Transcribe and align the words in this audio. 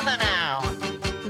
together 0.00 0.16
now. 0.18 0.60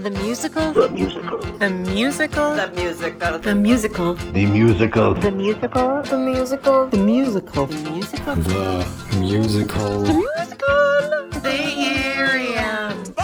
The 0.02 0.10
musical? 0.10 0.72
The 0.72 0.88
musical. 0.88 1.38
The 1.58 1.70
musical? 1.70 2.54
The 2.54 2.70
musical. 2.70 3.38
The 3.38 3.54
musical. 3.54 4.14
The 4.14 4.44
musical. 4.46 5.14
The 5.14 5.30
musical? 5.30 6.02
The 6.02 6.16
musical? 6.18 6.86
The 6.86 6.98
musical? 6.98 7.66
The 7.66 7.76
musical? 7.90 8.36
The 8.36 9.20
musical. 9.20 10.02
The 10.04 10.14
musical? 10.14 11.30
Delirium. 11.40 13.14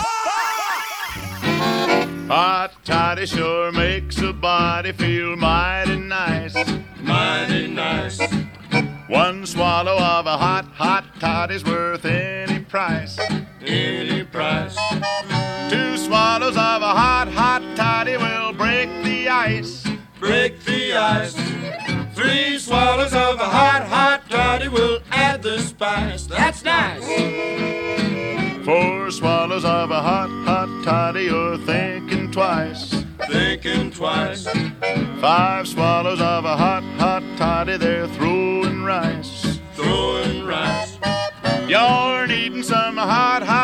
Hot 2.29 2.73
toddy 2.85 3.27
sure 3.27 3.71
makes 3.73 4.19
a 4.19 4.33
body 4.33 4.93
feel 4.93 5.37
mighty 5.37 5.97
nice. 5.97 6.57
Mighty 7.01 7.69
nice. 7.69 8.21
One 9.09 9.47
swallow 9.47 9.97
of 9.97 10.27
a 10.27 10.37
hot, 10.37 10.67
hot 10.75 11.05
toddy's 11.21 11.65
worth 11.65 12.05
any 12.05 12.59
price. 12.59 13.17
Any 13.61 14.25
price. 14.25 14.77
Two 15.69 15.97
swallows 15.97 16.57
of 16.57 16.83
a 16.83 16.93
hot, 17.03 17.29
hot 17.29 17.63
toddy 17.77 18.17
will 18.17 18.53
break 18.53 18.89
the 19.03 19.29
ice. 19.29 19.85
Break 20.21 20.63
the 20.65 20.95
ice. 20.95 21.35
Three 22.15 22.59
swallows 22.59 23.13
of 23.13 23.41
a 23.41 23.45
hot, 23.45 23.83
hot 23.87 24.31
toddy 24.31 24.69
will 24.69 25.01
add 25.11 25.43
the 25.43 25.59
spice. 25.59 26.27
That's 26.27 26.65
nice. 26.65 27.05
Four 28.65 29.11
swallows 29.11 29.65
of 29.65 29.91
a 29.91 30.01
hot, 30.01 30.31
hot 30.45 30.85
toddy, 30.85 31.25
you're 31.25 31.59
thinking 31.59 32.31
twice. 32.31 33.05
Thinking 33.29 33.91
twice. 33.91 34.49
Five 35.21 35.67
swallows 35.67 36.21
of 36.21 36.45
a 36.45 36.57
hot, 36.57 36.85
hot 36.99 37.23
toddy, 37.37 37.77
they're 37.77 38.09
throwing 38.09 38.83
rice. 38.85 39.59
Throwing 39.75 40.47
rice. 40.47 40.99
You're 41.69 42.27
needing 42.29 42.63
some 42.63 42.97
hot, 42.97 43.43
hot 43.43 43.56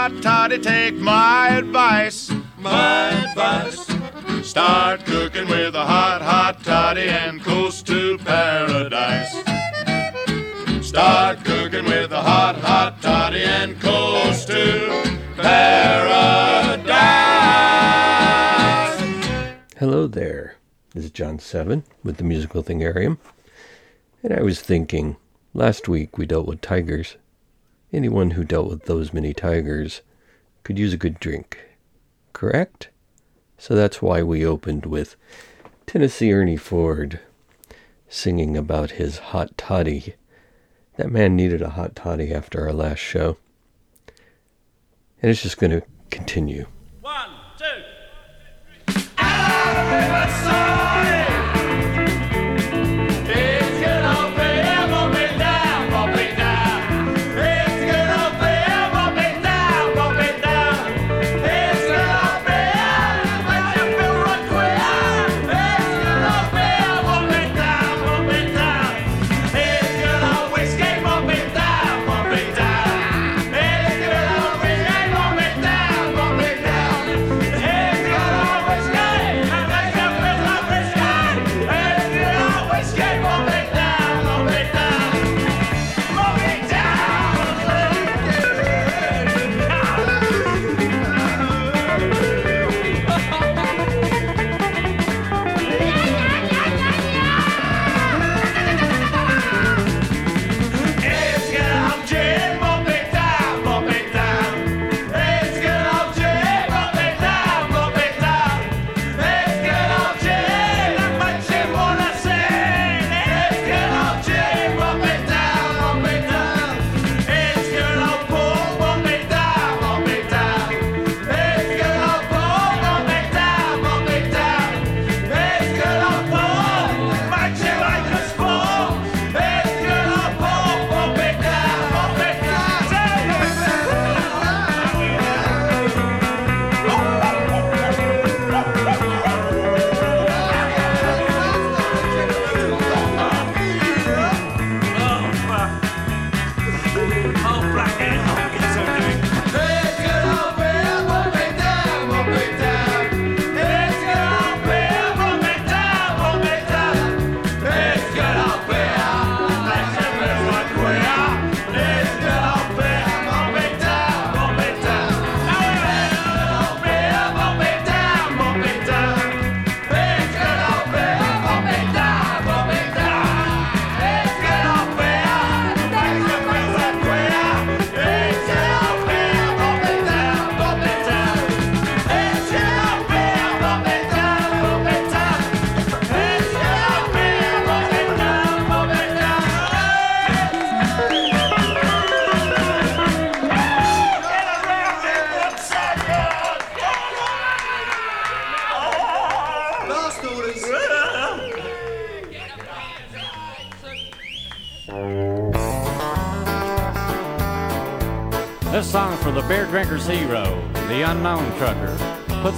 toddy, 0.53 0.62
take 0.62 0.95
my 1.00 1.48
advice. 1.48 2.31
My 2.58 3.11
advice. 3.11 3.86
Start 4.47 5.05
cooking 5.05 5.48
with 5.48 5.75
a 5.75 5.84
hot, 5.84 6.20
hot 6.20 6.62
toddy 6.64 7.08
and 7.08 7.42
coast 7.42 7.86
to 7.86 8.19
paradise. 8.19 9.33
Start 10.86 11.45
cooking 11.45 11.84
with 11.84 12.12
a 12.12 12.20
hot, 12.20 12.56
hot 12.56 13.00
toddy 13.00 13.42
and 13.42 13.80
coast 13.80 14.48
to 14.48 15.19
paradise. 15.36 16.83
Hello 19.78 20.06
there. 20.06 20.56
This 20.95 21.05
is 21.05 21.11
John 21.11 21.39
Seven 21.39 21.84
with 22.05 22.19
the 22.19 22.25
Musical 22.25 22.62
Thingarium. 22.62 23.19
And 24.23 24.34
I 24.34 24.42
was 24.42 24.61
thinking, 24.61 25.17
last 25.55 25.89
week 25.89 26.19
we 26.19 26.27
dealt 26.27 26.47
with 26.47 26.61
tigers. 26.61 27.17
Anyone 27.92 28.33
who 28.33 28.45
dealt 28.45 28.69
with 28.69 28.84
those 28.84 29.12
many 29.12 29.33
tigers 29.33 30.03
could 30.64 30.78
use 30.78 30.92
a 30.92 30.98
good 30.98 31.18
drink. 31.20 31.58
Correct? 32.32 32.88
So 33.58 33.74
that's 33.74 34.02
why 34.02 34.22
we 34.22 34.44
opened 34.44 34.86
with 34.86 35.16
Tennessee 35.86 36.32
Ernie 36.32 36.56
Ford 36.56 37.20
singing 38.08 38.56
about 38.56 38.92
his 38.92 39.18
hot 39.18 39.56
toddy. 39.56 40.14
That 40.96 41.10
man 41.10 41.36
needed 41.36 41.62
a 41.62 41.70
hot 41.70 41.96
toddy 41.96 42.33
after 42.33 42.62
our 42.62 42.72
last 42.72 42.98
show. 42.98 43.38
And 45.20 45.30
it's 45.30 45.42
just 45.42 45.58
going 45.58 45.70
to 45.70 45.83
continue. 46.10 46.66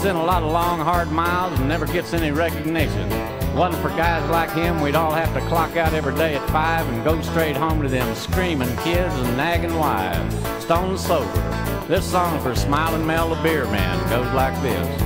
In 0.04 0.16
a 0.16 0.22
lot 0.22 0.42
of 0.42 0.52
long, 0.52 0.80
hard 0.80 1.10
miles 1.10 1.58
and 1.58 1.66
never 1.66 1.86
gets 1.86 2.12
any 2.12 2.30
recognition. 2.30 3.08
Wasn't 3.56 3.82
for 3.82 3.88
guys 3.96 4.28
like 4.28 4.50
him, 4.50 4.82
we'd 4.82 4.94
all 4.94 5.10
have 5.10 5.32
to 5.32 5.40
clock 5.48 5.78
out 5.78 5.94
every 5.94 6.14
day 6.14 6.34
at 6.34 6.46
five 6.50 6.86
and 6.90 7.02
go 7.02 7.22
straight 7.22 7.56
home 7.56 7.80
to 7.80 7.88
them 7.88 8.14
screaming 8.14 8.68
kids 8.78 9.14
and 9.14 9.34
nagging 9.34 9.74
wives. 9.78 10.34
Stone 10.62 10.98
sober. 10.98 11.86
This 11.88 12.04
song 12.04 12.38
for 12.42 12.54
Smiling 12.54 13.06
Mel 13.06 13.34
the 13.34 13.42
beer 13.42 13.64
man 13.64 13.98
goes 14.10 14.30
like 14.34 14.52
this. 14.60 15.00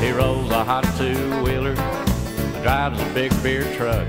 He 0.00 0.10
rolls 0.10 0.50
a 0.50 0.64
hot 0.64 0.82
two-wheeler, 0.98 1.76
drives 2.64 3.00
a 3.00 3.14
big 3.14 3.30
beer 3.44 3.62
truck. 3.76 4.08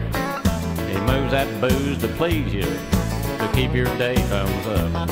He 0.90 0.98
moves 1.02 1.30
that 1.30 1.62
booze 1.62 2.00
to 2.00 2.08
please 2.08 2.52
you, 2.52 2.64
to 2.64 3.52
keep 3.54 3.75
your 3.75 3.86
day 4.00 4.16
thumbs 4.16 4.66
up. 4.66 5.10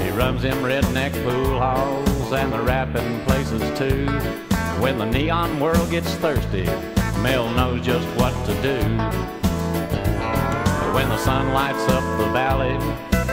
He 0.00 0.10
runs 0.10 0.42
them 0.42 0.58
redneck 0.58 1.12
pool 1.24 1.58
halls 1.58 2.13
and 2.32 2.52
the 2.52 2.60
rapping 2.60 3.20
places 3.24 3.60
too. 3.78 4.06
When 4.80 4.98
the 4.98 5.06
neon 5.06 5.60
world 5.60 5.90
gets 5.90 6.14
thirsty, 6.14 6.64
Mel 7.22 7.50
knows 7.50 7.84
just 7.84 8.06
what 8.18 8.32
to 8.46 8.54
do. 8.62 8.78
When 10.94 11.08
the 11.08 11.18
sun 11.18 11.52
lights 11.52 11.86
up 11.88 12.02
the 12.18 12.30
valley, 12.32 12.78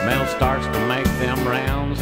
Mel 0.04 0.26
starts 0.26 0.66
to 0.66 0.86
make 0.86 1.06
them 1.20 1.46
rounds 1.46 2.00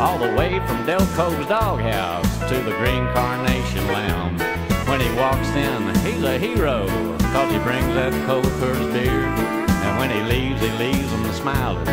all 0.00 0.18
the 0.18 0.34
way 0.36 0.60
from 0.66 0.86
Delco's 0.86 1.46
doghouse 1.46 2.38
to 2.48 2.56
the 2.62 2.76
Green 2.76 3.06
Carnation 3.14 3.86
Lounge. 3.88 4.40
When 4.86 5.00
he 5.00 5.10
walks 5.16 5.48
in, 5.48 5.94
he's 6.06 6.22
a 6.22 6.38
hero, 6.38 6.86
cause 7.32 7.50
he 7.50 7.58
brings 7.58 7.94
that 7.94 8.12
cold 8.26 8.46
Coors 8.60 8.92
beer. 8.92 9.24
And 9.24 9.98
when 9.98 10.10
he 10.10 10.20
leaves, 10.22 10.60
he 10.60 10.70
leaves 10.72 11.10
them 11.10 11.32
smiling 11.32 11.86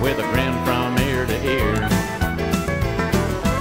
with 0.00 0.18
a 0.18 0.26
grin 0.32 0.52
from 0.64 0.98
ear 0.98 1.26
to 1.26 1.44
ear. 1.46 2.13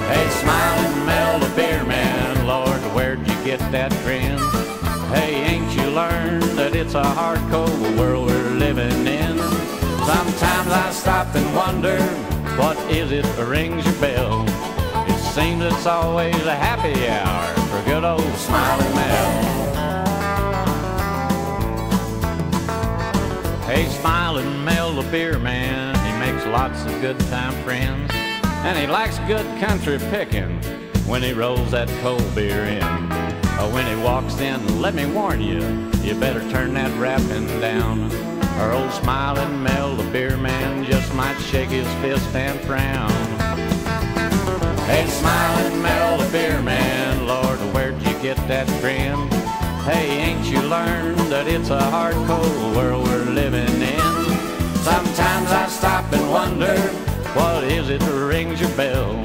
Hey, 0.10 0.30
smiling 0.30 1.06
Mel 1.06 1.40
the 1.40 1.56
beer 1.56 1.84
man, 1.86 2.46
Lord, 2.46 2.82
where'd 2.94 3.20
you 3.20 3.44
get 3.44 3.60
that 3.72 3.92
grin? 4.04 4.38
Hey, 5.14 5.36
ain't 5.44 5.72
you 5.76 5.90
learned 5.92 6.44
that 6.58 6.76
it's 6.76 6.94
a 6.94 7.04
hard, 7.04 7.40
cold 7.50 7.82
world 7.98 8.28
we're 8.28 8.50
living 8.52 9.08
in? 9.08 9.38
Sometimes 10.06 10.72
I 10.72 10.92
stop 10.92 11.34
and 11.36 11.56
wonder, 11.56 12.00
what 12.58 12.78
is 12.92 13.12
it 13.12 13.24
that 13.24 13.48
rings 13.48 13.86
your 13.86 13.96
bell? 14.02 14.46
It 15.08 15.18
seems 15.20 15.64
it's 15.64 15.86
always 15.86 16.46
a 16.46 16.56
happy 16.56 17.08
hour 17.08 17.48
for 17.68 17.82
good 17.90 18.04
old 18.04 18.22
smiling 18.36 18.94
Mel. 18.96 19.54
Hey, 23.66 23.88
smiling 23.88 24.64
Mel 24.64 24.94
the 24.94 25.10
beer 25.10 25.40
man, 25.40 25.96
he 26.06 26.32
makes 26.32 26.46
lots 26.48 26.84
of 26.86 27.02
good 27.02 27.20
time 27.22 27.54
friends, 27.64 28.12
and 28.64 28.78
he 28.78 28.88
likes 28.88 29.20
good 29.28 29.46
country 29.60 30.00
picking 30.10 30.62
when 31.06 31.22
he 31.22 31.34
rolls 31.34 31.72
that 31.72 31.90
cold 32.02 32.24
beer 32.34 32.64
in. 32.64 32.82
Oh, 33.60 33.70
when 33.74 33.86
he 33.86 34.02
walks 34.02 34.40
in, 34.40 34.82
let 34.82 34.96
me 34.96 35.06
warn 35.06 35.42
you, 35.42 35.62
you 36.02 36.18
better 36.18 36.40
turn 36.50 36.74
that 36.76 36.98
rapping 36.98 37.48
down. 37.60 38.10
Or 38.60 38.72
old 38.72 38.92
smiling 38.94 39.62
Mel 39.62 39.96
the 39.96 40.10
beer 40.12 40.38
man 40.38 40.86
just 40.86 41.14
might 41.14 41.38
shake 41.40 41.70
his 41.70 41.88
fist 41.96 42.34
and 42.36 42.60
frown. 42.62 43.12
Hey, 44.88 45.08
smiling 45.08 45.82
Mel 45.82 46.18
the 46.18 46.32
beer 46.32 46.62
man, 46.62 47.28
Lord, 47.28 47.60
where'd 47.74 48.02
you 48.04 48.14
get 48.22 48.38
that 48.48 48.68
grin? 48.80 49.28
Hey, 49.84 50.22
ain't 50.22 50.46
you 50.46 50.62
learned 50.62 51.20
that 51.32 51.48
it's 51.48 51.70
a 51.70 51.82
hard, 51.82 52.16
cold 52.28 52.76
world 52.76 53.08
we're 53.08 53.26
living 53.26 53.82
in? 53.82 54.24
Sometimes 54.84 55.52
I 55.52 55.68
stop 55.70 56.12
and 56.14 56.32
wonder, 56.32 56.76
what 57.36 57.64
is 57.64 57.90
it 57.90 58.00
that 58.00 58.28
rings 58.28 58.62
your 58.62 58.70
bell? 58.72 59.22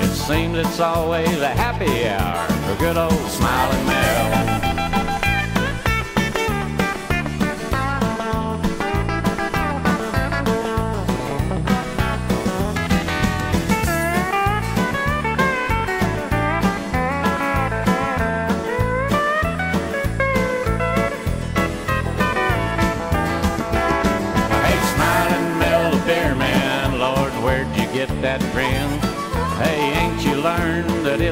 It 0.00 0.14
seems 0.14 0.58
it's 0.58 0.80
always 0.80 1.40
a 1.40 1.48
happy 1.48 2.06
hour 2.08 2.46
for 2.46 2.78
good 2.78 2.96
old 2.96 3.30
smiling 3.30 3.86
Mel. 3.86 4.57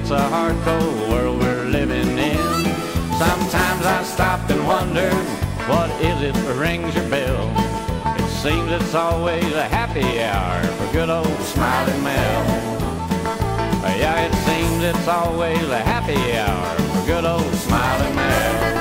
It's 0.06 0.12
a 0.12 0.29
hard, 0.29 0.55
cold 0.62 1.11
world 1.11 1.41
we're 1.41 1.64
living 1.64 2.17
in? 2.17 2.37
Sometimes 3.19 3.85
I 3.85 4.05
stop 4.05 4.49
and 4.50 4.64
wonder, 4.64 5.11
what 5.67 5.91
is 6.00 6.23
it 6.23 6.32
that 6.32 6.56
rings 6.56 6.94
your 6.94 7.08
bell? 7.11 7.50
It 8.14 8.29
seems 8.29 8.70
it's 8.70 8.94
always 8.94 9.53
a 9.55 9.64
happy 9.64 10.23
hour 10.23 10.62
for 10.62 10.93
good 10.93 11.11
old 11.11 11.41
smiling 11.41 12.05
Mel. 12.05 12.44
Yeah, 13.99 14.26
it 14.26 14.35
seems 14.47 14.85
it's 14.85 15.08
always 15.08 15.69
a 15.70 15.81
happy 15.81 16.37
hour 16.37 16.76
for 16.76 17.06
good 17.06 17.25
old 17.25 17.55
smiling 17.56 18.14
Mel. 18.14 18.75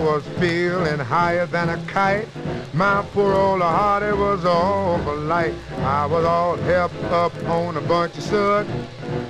Was 0.00 0.24
feeling 0.38 0.98
higher 0.98 1.46
than 1.46 1.68
a 1.68 1.76
kite. 1.86 2.28
My 2.72 3.04
poor 3.12 3.32
old 3.34 3.60
heart, 3.60 4.02
it 4.02 4.16
was 4.16 4.44
awful 4.44 5.16
light. 5.16 5.54
I 5.80 6.06
was 6.06 6.24
all 6.24 6.56
helped 6.56 7.02
up 7.04 7.34
on 7.44 7.76
a 7.76 7.80
bunch 7.80 8.16
of 8.16 8.22
suds. 8.22 8.70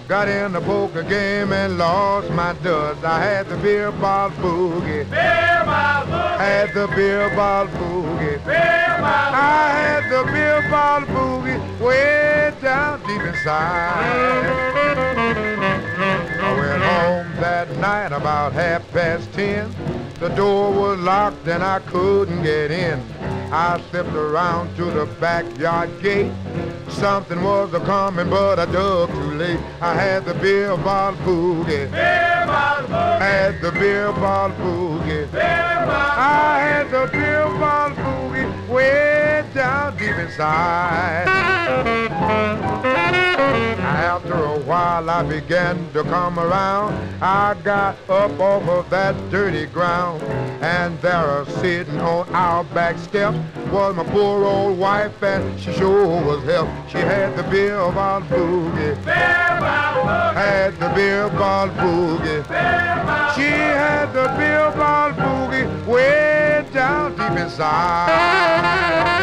Got 0.08 0.28
in 0.28 0.52
the 0.52 0.60
poker 0.60 1.02
game 1.02 1.52
and 1.52 1.78
lost 1.78 2.30
my 2.30 2.52
duds. 2.64 3.02
I 3.04 3.20
had 3.20 3.48
the 3.48 3.56
beer 3.56 3.90
bottle 3.92 4.36
boogie. 4.38 5.08
Beer 5.10 5.62
bottle 5.64 6.12
boogie. 6.12 6.38
Had 6.38 6.74
the 6.74 6.86
beer 6.88 7.30
bottle 7.34 7.72
boogie. 7.78 8.44
Beer 8.44 8.96
bottle 9.00 9.34
I 9.34 9.70
had 9.82 10.04
the 10.10 10.24
beer 10.32 10.70
bottle 10.70 11.08
boogie 11.08 11.80
way 11.80 12.52
down 12.60 13.00
deep 13.06 13.22
inside. 13.22 14.04
I 16.42 16.52
went 16.58 16.82
home 16.82 17.40
that 17.40 17.76
night 17.78 18.12
about 18.12 18.52
half 18.52 18.90
past 18.92 19.32
ten. 19.32 19.72
The 20.20 20.28
door 20.28 20.70
was 20.70 20.98
locked 20.98 21.48
and 21.48 21.62
I 21.64 21.78
couldn't 21.78 22.42
get 22.42 22.70
in. 22.70 23.00
I 23.50 23.80
slipped 23.88 24.12
around 24.12 24.76
to 24.76 24.84
the 24.84 25.06
backyard 25.18 25.88
gate. 26.02 26.30
Something 26.90 27.42
was 27.42 27.72
a 27.72 27.80
coming, 27.80 28.28
but 28.28 28.58
I 28.58 28.66
dug 28.66 29.08
too 29.08 29.32
late. 29.38 29.58
I 29.80 29.94
had 29.94 30.26
the 30.26 30.34
beer 30.34 30.76
bottle 30.76 31.18
boogie. 31.20 31.90
Beer 31.90 32.44
bottle 32.46 32.88
boogie. 32.88 33.18
Had 33.18 33.62
the 33.62 33.72
beer 33.72 34.12
bottle 34.12 34.56
boogie. 34.58 35.32
Beer 35.32 35.86
bottle 35.86 36.22
I 36.22 36.60
had 36.60 36.90
the 36.90 37.08
beer 37.10 37.46
bottle 37.58 37.96
boogie 37.96 38.68
way 38.68 39.42
down 39.54 39.96
deep 39.96 40.16
inside. 40.16 41.24
After 43.78 44.19
while 44.58 45.08
I 45.08 45.22
began 45.22 45.92
to 45.92 46.02
come 46.04 46.38
around. 46.38 46.94
I 47.22 47.54
got 47.62 47.96
up 48.08 48.38
off 48.38 48.68
of 48.68 48.90
that 48.90 49.14
dirty 49.30 49.66
ground. 49.66 50.22
And 50.62 51.00
there 51.00 51.44
sitting 51.60 52.00
on 52.00 52.28
our 52.34 52.64
back 52.64 52.98
step 52.98 53.34
was 53.72 53.96
my 53.96 54.04
poor 54.04 54.44
old 54.44 54.78
wife 54.78 55.22
and 55.22 55.58
she 55.58 55.72
sure 55.72 56.22
was 56.22 56.44
help. 56.44 56.68
She 56.88 56.98
had 56.98 57.36
the 57.36 57.42
beer 57.44 57.78
bottle 57.92 58.28
boogie. 58.28 59.04
Beer 59.04 59.58
boogie. 59.60 60.34
Had 60.34 60.74
the 60.78 60.88
beer 60.94 61.28
bottle 61.30 61.74
boogie. 61.76 62.44
She 63.34 63.50
had 63.50 64.12
the 64.12 64.28
beer 64.36 64.70
bottle 64.76 65.16
boogie 65.24 65.86
way 65.86 66.66
down 66.72 67.16
deep 67.16 67.38
inside. 67.38 69.19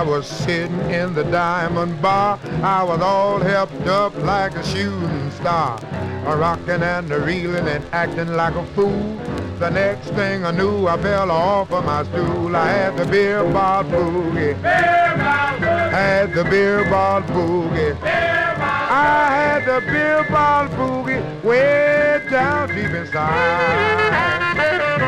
I 0.00 0.02
was 0.02 0.26
sitting 0.26 0.80
in 0.90 1.12
the 1.12 1.24
diamond 1.24 2.00
bar. 2.00 2.40
I 2.62 2.82
was 2.82 3.02
all 3.02 3.38
helped 3.38 3.86
up 3.86 4.16
like 4.16 4.56
a 4.56 4.64
shooting 4.64 5.30
star. 5.32 5.78
A 6.24 6.34
rocking 6.38 6.82
and 6.82 7.12
a 7.12 7.20
reeling 7.20 7.68
and 7.68 7.84
acting 7.92 8.32
like 8.32 8.54
a 8.54 8.64
fool. 8.68 9.18
The 9.58 9.68
next 9.68 10.08
thing 10.12 10.46
I 10.46 10.52
knew, 10.52 10.86
I 10.86 10.96
fell 11.02 11.30
off 11.30 11.70
of 11.70 11.84
my 11.84 12.04
stool. 12.04 12.56
I 12.56 12.70
had 12.70 12.96
the 12.96 13.04
beer 13.04 13.44
bottle 13.52 13.90
boogie. 13.90 14.54
Had 14.62 16.32
the 16.32 16.44
beer 16.44 16.82
bottle 16.88 17.36
boogie. 17.36 18.02
I 18.02 19.26
had 19.36 19.66
the 19.66 19.86
beer 19.86 20.24
bottle 20.30 20.74
boogie 20.78 21.44
way 21.44 22.26
down 22.30 22.68
deep 22.68 22.92
inside. 22.92 24.99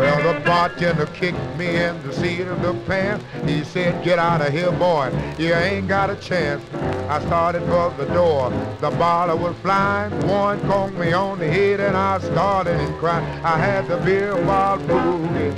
Well, 0.00 0.32
the 0.32 0.40
bartender 0.40 1.04
kicked 1.08 1.56
me 1.58 1.76
in 1.76 2.02
the 2.02 2.12
seat 2.14 2.46
of 2.46 2.62
the 2.62 2.72
pants. 2.86 3.22
He 3.44 3.62
said, 3.62 4.02
get 4.02 4.18
out 4.18 4.40
of 4.40 4.50
here, 4.50 4.72
boy. 4.72 5.12
You 5.38 5.52
ain't 5.52 5.88
got 5.88 6.08
a 6.08 6.16
chance. 6.16 6.64
I 7.10 7.20
started 7.26 7.60
for 7.64 7.92
the 7.98 8.06
door. 8.14 8.48
The 8.80 8.88
bottle 8.92 9.36
was 9.36 9.54
flying. 9.56 10.10
One 10.26 10.58
conked 10.60 10.96
me 10.96 11.12
on 11.12 11.38
the 11.38 11.46
head 11.46 11.80
and 11.80 11.94
I 11.94 12.18
started 12.18 12.80
and 12.80 12.96
cried. 12.96 13.22
I 13.44 13.58
had 13.58 13.88
the 13.88 13.98
beer 13.98 14.34
bottle 14.46 14.86
boogie. 14.86 15.52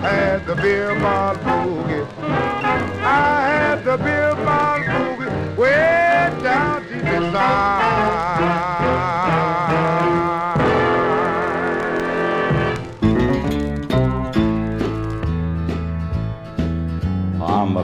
Had 0.00 0.46
the 0.46 0.56
beer 0.56 0.94
bottle 1.00 1.42
boogie. 1.44 2.06
I 2.20 3.48
had 3.48 3.84
the 3.84 3.96
beer 3.96 4.34
bottle 4.44 4.84
boogie 4.84 5.56
way 5.56 6.30
down 6.42 6.82
deep 6.82 7.04
inside. 7.04 8.77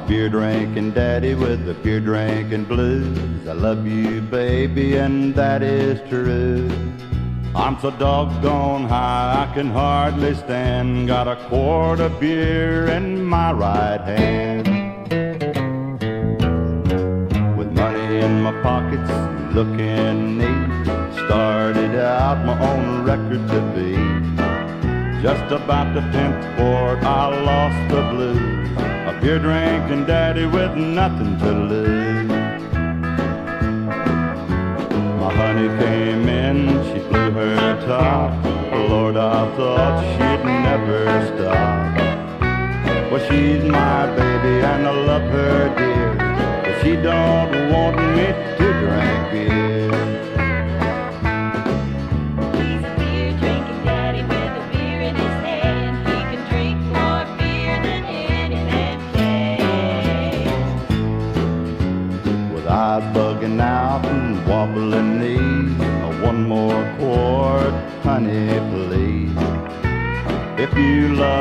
Beer 0.07 0.29
drinking 0.29 0.91
daddy 0.91 1.35
with 1.35 1.65
the 1.65 1.75
beer 1.75 2.01
drinking 2.01 2.65
blues. 2.65 3.47
I 3.49 3.53
love 3.53 3.87
you, 3.87 4.21
baby, 4.21 4.97
and 4.97 5.35
that 5.35 5.63
is 5.63 6.01
true. 6.11 6.71
I'm 7.55 7.81
so 7.81 7.91
doggone 7.93 8.85
high 8.85 9.47
I 9.49 9.55
can 9.55 9.71
hardly 9.71 10.35
stand. 10.35 11.09
Got 11.09 11.29
a 11.29 11.37
quart 11.49 12.01
of 12.01 12.21
beer 12.21 12.87
in 12.89 13.25
my 13.25 13.53
right 13.53 14.01
hand. 14.01 14.69
With 17.57 17.73
money 17.73 18.19
in 18.19 18.43
my 18.43 18.53
pockets, 18.63 19.11
looking 19.55 20.39
neat. 20.39 20.85
Started 21.25 21.95
out 21.99 22.45
my 22.45 22.59
own 22.71 23.05
record 23.05 23.47
to 23.49 23.61
be. 23.75 23.95
Just 25.23 25.51
about 25.51 25.95
the 25.95 26.01
tenth 26.13 26.45
quart, 26.57 27.03
I 27.03 27.29
lost 27.43 27.95
the 27.95 28.03
blues. 28.11 28.94
Beer 29.25 29.39
drinking 29.39 30.05
daddy 30.05 30.45
with 30.45 30.77
nothing 30.77 31.39
to 31.39 31.51
lose. 31.51 32.29
My 35.19 35.33
honey 35.33 35.69
came 35.83 36.29
in, 36.29 36.69
she 36.93 36.99
blew 37.09 37.31
her 37.31 37.87
top. 37.87 38.45
Lord, 38.91 39.17
I 39.17 39.57
thought 39.57 40.03
she'd 40.13 40.45
never 40.45 41.07
stop. 41.29 41.97
Well, 43.11 43.27
she's 43.31 43.65
my 43.65 44.15
baby 44.15 44.63
and 44.63 44.87
I 44.87 44.91
love 44.91 45.23
her 45.23 45.75
dear. 45.75 46.17
But 46.63 46.83
she 46.83 46.95
don't 46.97 47.73
want 47.73 47.97
me 47.97 48.27
to 48.27 48.73
drink 48.83 49.49
beer. 49.49 49.64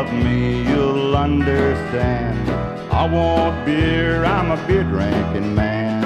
Love 0.03 0.13
me, 0.23 0.63
you'll 0.69 1.15
understand. 1.15 2.49
I 2.91 3.07
want 3.07 3.65
beer, 3.65 4.25
I'm 4.25 4.51
a 4.51 4.67
beer 4.67 4.83
drinking 4.83 5.55
man. 5.55 6.03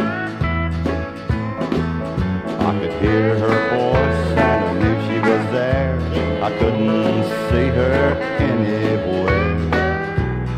I 2.60 2.80
could 2.80 2.94
hear 3.02 3.38
her 3.40 3.58
voice 3.76 4.38
and 4.38 4.66
I 4.66 4.74
knew 4.80 4.96
she 5.08 5.20
was 5.20 5.44
there. 5.52 5.98
I 6.44 6.50
couldn't 6.60 7.24
see 7.50 7.68
her 7.80 8.16
anywhere. 8.52 9.58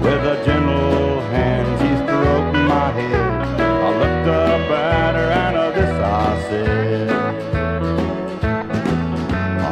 With 0.01 0.23
a 0.33 0.43
gentle 0.45 1.21
hand, 1.33 1.67
she 1.79 1.91
stroked 2.03 2.55
my 2.73 2.91
head. 2.91 3.61
I 3.61 3.89
looked 4.01 4.27
up 4.27 4.71
at 4.71 5.15
her 5.15 5.31
and 5.45 5.75
this 5.75 5.95
I 6.03 6.41
said, 6.49 7.09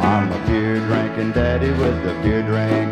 I'm 0.04 0.32
a 0.32 0.46
beer 0.46 0.78
drinking 0.86 1.32
daddy 1.32 1.70
with 1.70 2.02
the 2.04 2.14
beer. 2.22 2.38
I 2.38 2.87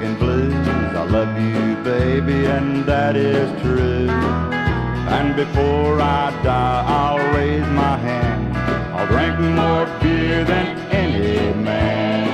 love 1.36 1.54
you, 1.54 1.84
baby, 1.84 2.46
and 2.46 2.84
that 2.86 3.16
is 3.16 3.50
true. 3.62 4.08
And 4.08 5.36
before 5.36 6.00
I 6.00 6.30
die, 6.42 6.84
I'll 6.86 7.34
raise 7.34 7.66
my 7.68 7.96
hand. 7.98 8.56
I'll 8.94 9.06
drink 9.06 9.38
more 9.38 9.86
beer 10.00 10.44
than 10.44 10.78
any 10.90 11.54
man. 11.62 12.26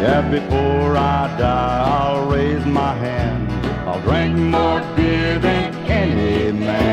Yeah, 0.00 0.28
before 0.30 0.96
I 0.96 1.36
die, 1.38 1.84
I'll 1.86 2.28
raise 2.28 2.64
my 2.66 2.94
hand. 2.94 3.50
I'll 3.88 4.00
drink 4.02 4.36
more 4.36 4.80
beer 4.96 5.38
than 5.38 5.74
any 5.86 6.52
man. 6.52 6.92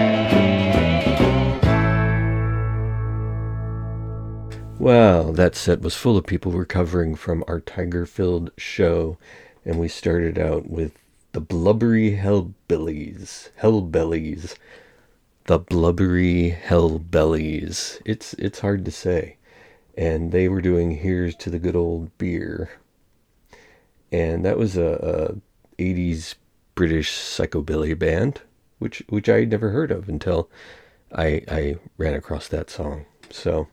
Well, 4.80 5.34
that 5.34 5.56
set 5.56 5.82
was 5.82 5.96
full 5.96 6.16
of 6.16 6.25
people 6.25 6.54
recovering 6.54 7.16
from 7.16 7.44
our 7.48 7.60
tiger 7.60 8.06
filled 8.06 8.51
show, 8.58 9.18
and 9.66 9.80
we 9.80 9.88
started 9.88 10.38
out 10.38 10.70
with 10.70 10.94
the 11.32 11.42
Blubbery 11.42 12.18
Hellbillies. 12.18 13.50
Hellbellies. 13.62 14.56
The 15.46 15.60
Blubbery 15.60 16.58
Hellbellies. 16.60 18.01
It's 18.06 18.34
it's 18.36 18.60
hard 18.60 18.86
to 18.86 18.92
say. 18.92 19.38
And 19.98 20.32
they 20.32 20.48
were 20.48 20.62
doing 20.62 20.92
Here's 20.92 21.36
to 21.36 21.50
the 21.50 21.60
Good 21.60 21.75
Old 21.75 22.18
Beer. 22.18 22.72
And 24.12 24.44
that 24.44 24.58
was 24.58 24.75
a, 24.75 25.39
a 25.80 25.82
80s 25.82 26.36
British 26.74 27.12
psychobilly 27.12 27.98
band, 27.98 28.42
which 28.80 29.04
which 29.10 29.30
I 29.30 29.42
had 29.42 29.51
never 29.51 29.70
heard 29.72 29.92
of 29.92 30.10
until 30.10 30.50
I 31.13 31.44
I 31.48 31.75
ran 31.98 32.13
across 32.13 32.48
that 32.48 32.70
song. 32.70 33.06
So 33.30 33.68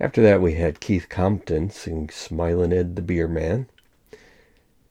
after 0.00 0.22
that 0.22 0.40
we 0.40 0.54
had 0.54 0.80
Keith 0.80 1.08
Compton 1.08 1.70
sing 1.70 2.08
Smilin' 2.08 2.72
Ed 2.72 2.96
the 2.96 3.02
Beer 3.02 3.28
Man. 3.28 3.68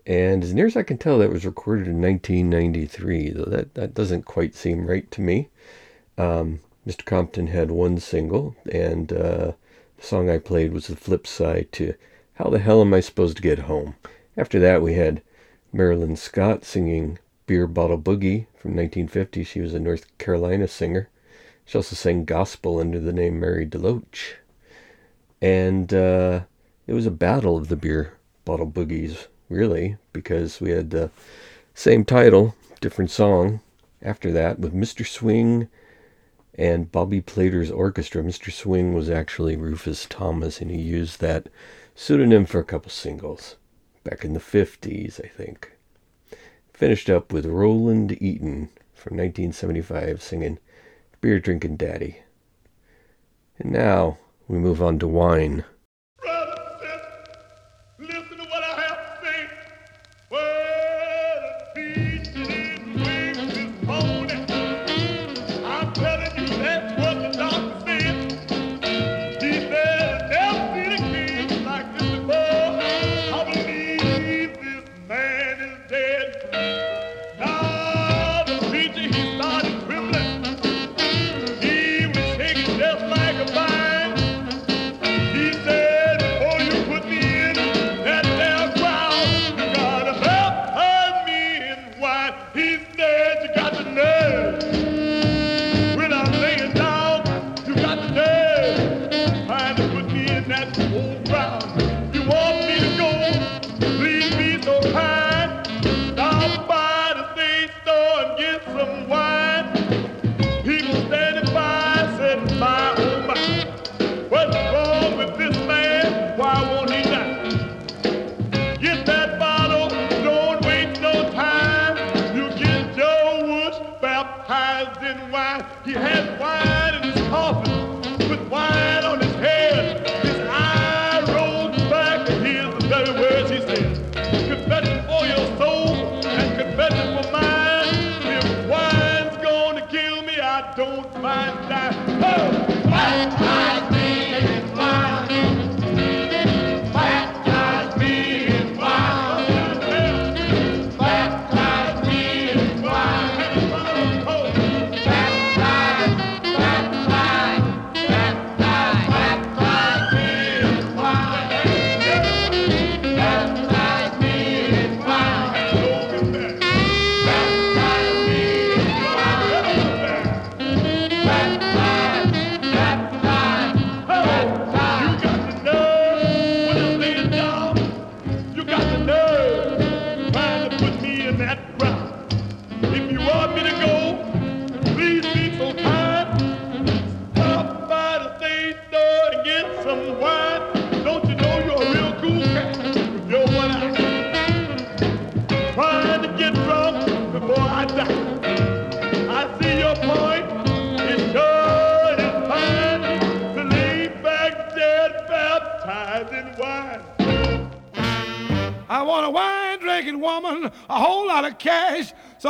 And 0.06 0.44
as 0.44 0.54
near 0.54 0.66
as 0.66 0.76
I 0.76 0.84
can 0.84 0.98
tell, 0.98 1.20
that 1.20 1.32
was 1.32 1.46
recorded 1.46 1.88
in 1.88 2.02
1993, 2.02 3.30
though 3.32 3.44
that, 3.46 3.76
that 3.76 3.94
doesn't 3.94 4.26
quite 4.26 4.56
seem 4.56 4.88
right 4.88 5.10
to 5.12 5.22
me. 5.22 5.50
Um, 6.18 6.60
Mr. 6.88 7.06
Compton 7.06 7.48
had 7.48 7.70
one 7.70 8.00
single, 8.00 8.56
and 8.72 9.14
uh, 9.14 9.52
the 9.98 10.04
song 10.04 10.30
I 10.30 10.40
played 10.40 10.74
was 10.74 10.88
the 10.88 10.96
flip 10.96 11.28
side 11.28 11.72
to 11.74 11.94
How 12.34 12.50
the 12.50 12.60
Hell 12.60 12.82
Am 12.82 12.94
I 12.94 13.00
Supposed 13.00 13.38
to 13.38 13.44
Get 13.44 13.60
Home? 13.60 13.96
After 14.36 14.60
that, 14.60 14.82
we 14.82 14.96
had 14.96 15.22
Marilyn 15.72 16.16
Scott 16.16 16.66
singing 16.66 17.20
Beer 17.46 17.68
Bottle 17.68 18.00
Boogie 18.00 18.48
from 18.58 18.72
1950. 18.72 19.44
She 19.44 19.62
was 19.62 19.76
a 19.76 19.80
North 19.80 20.18
Carolina 20.18 20.68
singer. 20.68 21.10
She 21.66 21.78
also 21.78 21.96
sang 21.96 22.26
gospel 22.26 22.80
under 22.80 23.00
the 23.00 23.14
name 23.14 23.40
Mary 23.40 23.68
DeLoach. 23.68 24.34
And 25.42 25.94
uh, 25.94 26.42
it 26.88 26.94
was 26.94 27.06
a 27.06 27.12
battle 27.12 27.58
of 27.58 27.68
the 27.68 27.76
Beer 27.76 28.14
Bottle 28.44 28.70
Boogies 28.70 29.28
really, 29.52 29.98
because 30.14 30.60
we 30.60 30.72
had 30.72 30.90
the 30.90 31.12
same 31.74 32.06
title, 32.06 32.56
different 32.80 33.12
song 33.12 33.60
after 34.02 34.32
that 34.32 34.60
with 34.60 34.74
Mr. 34.74 35.06
Swing 35.06 35.68
and 36.56 36.92
Bobby 36.92 37.22
Plater's 37.22 37.72
orchestra. 37.72 38.24
Mr. 38.24 38.52
Swing 38.52 38.94
was 38.94 39.10
actually 39.10 39.56
Rufus 39.56 40.06
Thomas, 40.10 40.60
and 40.60 40.72
he 40.72 40.82
used 40.82 41.22
that 41.22 41.48
pseudonym 41.96 42.46
for 42.46 42.60
a 42.60 42.66
couple 42.66 42.90
singles 42.90 43.56
back 44.04 44.26
in 44.26 44.34
the 44.34 44.40
50s, 44.40 45.24
I 45.24 45.28
think. 45.28 45.72
Finished 46.74 47.10
up 47.10 47.32
with 47.32 47.46
Roland 47.46 48.18
Eaton 48.22 48.70
from 48.94 49.18
1975 49.18 50.22
singing 50.22 50.58
Beer 51.22 51.40
Drinking 51.40 51.78
Daddy. 51.78 52.22
And 53.60 53.72
now 53.72 54.18
we 54.48 54.58
move 54.58 54.82
on 54.82 54.98
to 55.00 55.08
wine. 55.08 55.64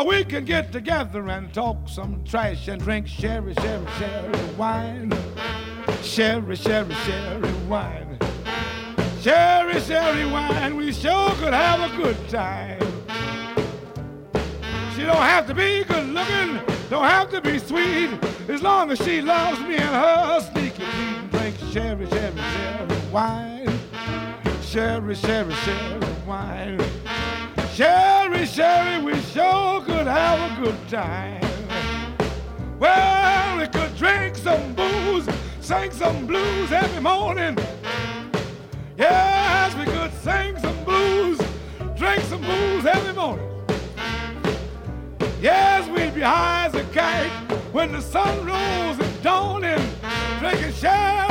We 0.05 0.23
can 0.23 0.45
get 0.45 0.71
together 0.71 1.27
and 1.27 1.53
talk 1.53 1.89
some 1.89 2.23
trash 2.23 2.67
and 2.67 2.81
drink 2.81 3.07
sherry, 3.07 3.53
sherry, 3.55 3.85
sherry 3.99 4.53
wine. 4.57 5.11
Sherry, 6.01 6.55
sherry, 6.55 6.93
sherry 6.95 7.53
wine. 7.67 8.17
Sherry, 9.21 9.79
sherry 9.81 10.25
wine, 10.25 10.75
we 10.77 10.91
sure 10.93 11.31
could 11.35 11.53
have 11.53 11.91
a 11.91 11.97
good 11.97 12.17
time. 12.29 12.79
She 14.95 15.03
don't 15.03 15.17
have 15.17 15.45
to 15.47 15.53
be 15.53 15.83
good 15.83 16.07
looking, 16.07 16.59
don't 16.89 17.05
have 17.05 17.29
to 17.31 17.41
be 17.41 17.59
sweet, 17.59 18.09
as 18.47 18.61
long 18.61 18.91
as 18.91 18.99
she 18.99 19.21
loves 19.21 19.59
me 19.61 19.75
and 19.75 19.83
her 19.83 20.39
sneaky 20.51 20.83
feet. 20.83 21.31
Drink 21.31 21.55
sherry, 21.71 22.07
sherry, 22.07 22.35
sherry 22.37 23.11
wine. 23.11 23.79
Sherry, 24.63 25.15
sherry, 25.15 25.53
sherry 25.53 25.99
wine. 26.25 26.79
Sherry, 27.73 28.10
sherry, 28.45 29.03
we 29.03 29.19
sure 29.21 29.81
could 29.81 30.07
have 30.07 30.51
a 30.51 30.61
good 30.61 30.77
time. 30.89 31.41
Well, 32.79 33.57
we 33.57 33.67
could 33.67 33.95
drink 33.95 34.35
some 34.35 34.73
booze, 34.73 35.27
sing 35.59 35.91
some 35.91 36.25
blues 36.25 36.71
every 36.71 37.01
morning. 37.01 37.57
Yes, 38.97 39.75
we 39.75 39.85
could 39.85 40.13
sing 40.13 40.57
some 40.59 40.83
blues, 40.83 41.39
drink 41.95 42.21
some 42.23 42.41
booze 42.41 42.85
every 42.85 43.13
morning. 43.13 43.47
Yes, 45.39 45.87
we'd 45.89 46.15
be 46.15 46.21
high 46.21 46.65
as 46.65 46.75
a 46.75 46.83
kite 46.85 47.31
when 47.71 47.91
the 47.91 48.01
sun 48.01 48.45
rose 48.45 48.99
at 48.99 49.23
dawning, 49.23 49.81
drinking 50.39 50.73
sherry, 50.73 51.30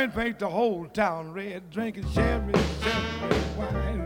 and 0.00 0.14
paint 0.14 0.38
the 0.38 0.48
whole 0.48 0.86
town 0.86 1.30
red. 1.30 1.68
Drinking 1.70 2.08
sherry, 2.12 2.54
sherry 2.82 3.42
wine. 3.58 4.02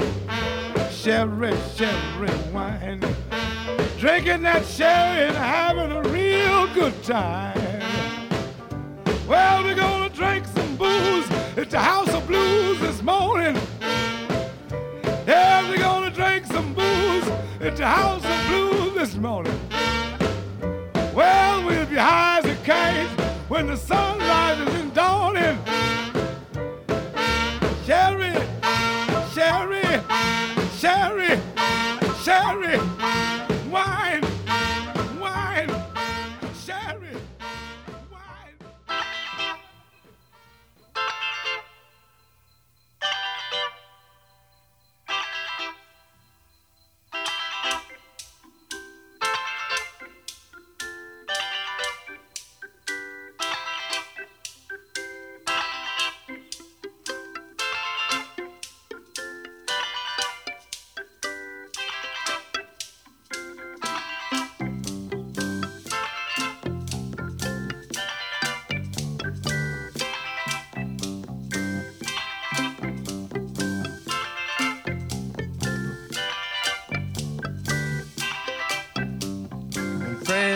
Sherry, 0.91 1.55
sherry 1.77 2.53
wine. 2.53 3.01
Drinking 4.01 4.43
that 4.43 4.67
sherry 4.67 5.29
and 5.29 5.37
having 5.37 5.93
a 5.93 6.03
real 6.11 6.67
good 6.75 7.01
time. 7.05 7.57
Well, 9.29 9.63
we're 9.63 9.77
gonna 9.77 10.09
drink 10.09 10.47
some 10.47 10.77
booze 10.77 11.31
at 11.57 11.71
the 11.71 11.79
House 11.79 12.13
of 12.13 12.27
Blues 12.27 12.81
this 12.81 13.01
morning. 13.01 13.57
Yeah, 15.29 15.69
we're 15.69 15.79
gonna 15.79 16.11
drink 16.11 16.47
some 16.47 16.75
booze 16.75 17.29
at 17.61 17.77
the 17.77 17.87
House 17.87 18.25
of 18.25 18.47
Blues 18.49 18.95
this 18.95 19.15
morning. 19.15 19.61
Well, 21.15 21.65
we'll 21.65 21.87
be 21.87 21.95
high 21.95 22.41
as 22.41 22.47
a 22.47 22.57
kite 22.65 23.09
when 23.49 23.69
the 23.69 23.77
sun 23.77 24.19
rises 24.19 24.84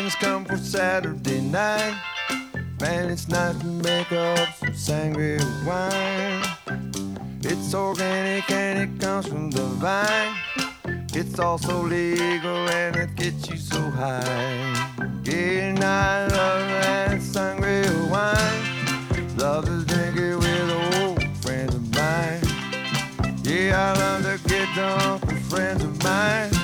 friends 0.08 0.14
come 0.24 0.44
for 0.44 0.56
Saturday 0.56 1.40
night, 1.40 1.94
man, 2.80 3.10
it's 3.10 3.28
nice 3.28 3.56
to 3.58 3.66
make 3.66 4.10
up 4.12 4.54
some 4.54 4.68
sangria 4.70 5.40
wine. 5.66 6.42
It's 7.42 7.74
organic 7.74 8.50
and 8.50 8.78
it 8.78 9.00
comes 9.00 9.26
from 9.26 9.50
the 9.50 9.64
vine. 9.80 10.34
It's 11.14 11.38
also 11.38 11.82
legal 11.82 12.68
and 12.68 12.96
it 12.96 13.16
gets 13.16 13.48
you 13.50 13.56
so 13.56 13.80
high. 13.90 14.94
And 15.26 15.82
I 15.82 16.26
love 16.28 16.68
that 16.68 17.20
sangria 17.20 17.92
wine. 18.08 19.36
Love 19.36 19.66
to 19.66 19.84
drink 19.84 20.16
it 20.16 20.36
with 20.36 20.70
old 21.00 21.36
friends 21.38 21.74
of 21.74 21.94
mine. 21.94 22.40
Yeah, 23.42 23.94
I 23.94 23.98
love 23.98 24.22
to 24.22 24.48
get 24.48 24.68
drunk 24.74 25.26
with 25.26 25.50
friends 25.50 25.82
of 25.82 26.02
mine 26.02 26.57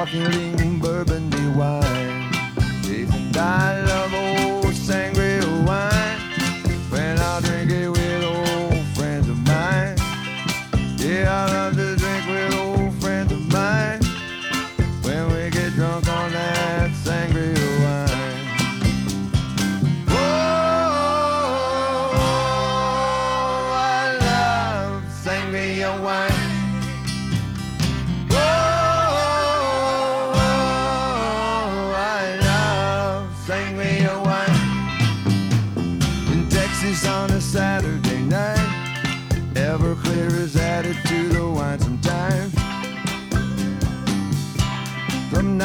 add 0.00 0.47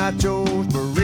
From 0.03 0.17
nachos, 0.17 0.67
burritos, 0.67 1.02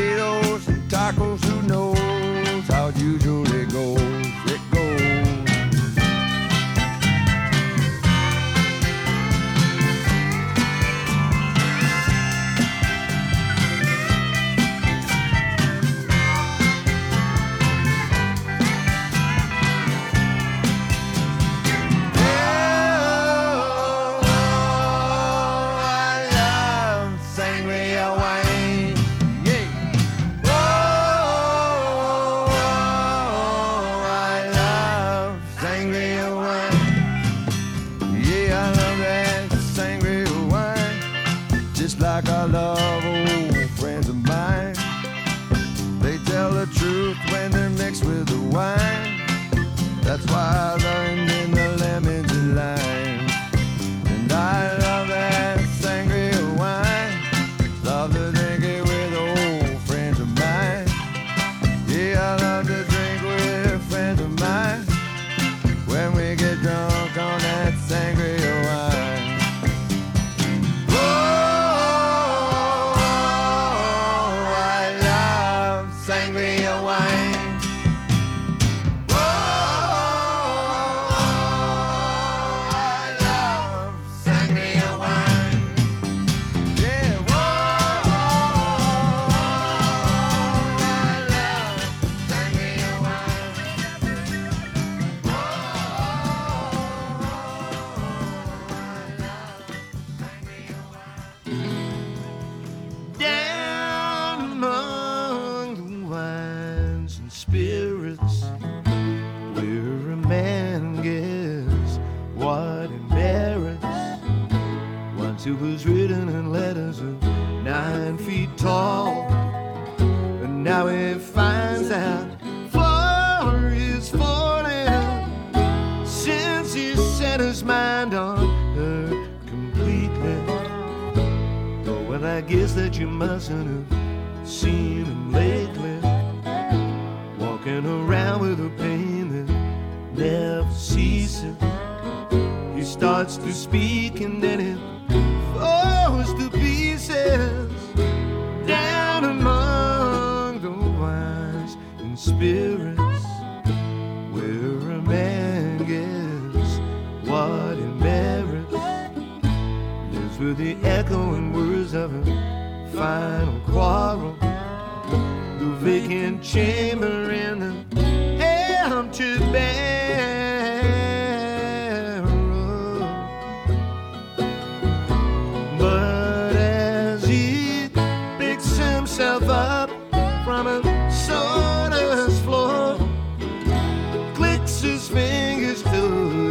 you 133.49 133.78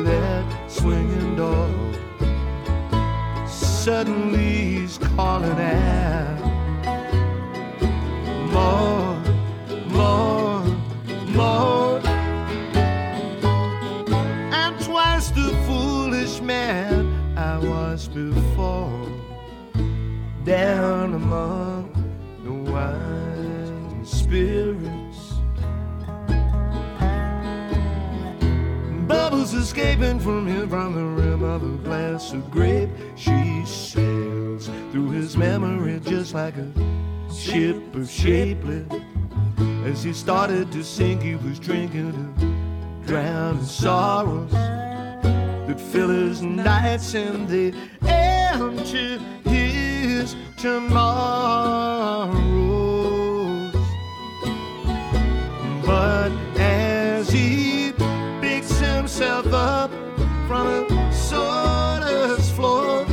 that 0.04 0.70
swinging 0.70 1.36
door. 1.36 1.68
Suddenly 3.46 4.80
he's 4.80 4.98
calling 4.98 5.58
out, 5.60 6.37
escaping 29.78 30.18
from 30.18 30.44
him 30.44 30.68
from 30.68 30.92
the 30.92 31.22
rim 31.22 31.44
of 31.44 31.62
a 31.62 31.76
glass 31.84 32.32
of 32.32 32.50
grape. 32.50 32.90
She 33.14 33.64
sails 33.64 34.68
through 34.90 35.10
his 35.10 35.36
memory 35.36 36.00
just 36.00 36.34
like 36.34 36.56
a 36.56 36.72
ship 37.32 37.94
of 37.94 38.10
shapely. 38.10 38.84
As 39.84 40.02
he 40.02 40.12
started 40.12 40.72
to 40.72 40.82
sink, 40.82 41.22
he 41.22 41.36
was 41.36 41.60
drinking 41.60 42.10
to 42.12 43.06
drown 43.06 43.58
his 43.58 43.70
sorrows 43.70 44.50
that 44.50 45.80
fill 45.92 46.08
his 46.08 46.42
nights 46.42 47.14
and 47.14 47.48
they 47.48 47.72
empty 48.02 49.18
his 49.44 50.34
tomorrows. 50.56 50.98
But 55.86 56.32
as 56.58 57.30
he 57.30 57.57
himself 59.08 59.46
up 59.54 59.90
from 60.46 60.66
a 60.66 61.12
sawdust 61.14 62.54
floor, 62.54 63.06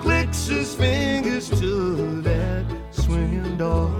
clicks 0.00 0.46
his 0.46 0.72
fingers 0.76 1.50
to 1.50 2.20
that 2.22 2.64
swinging 2.92 3.56
door. 3.56 3.90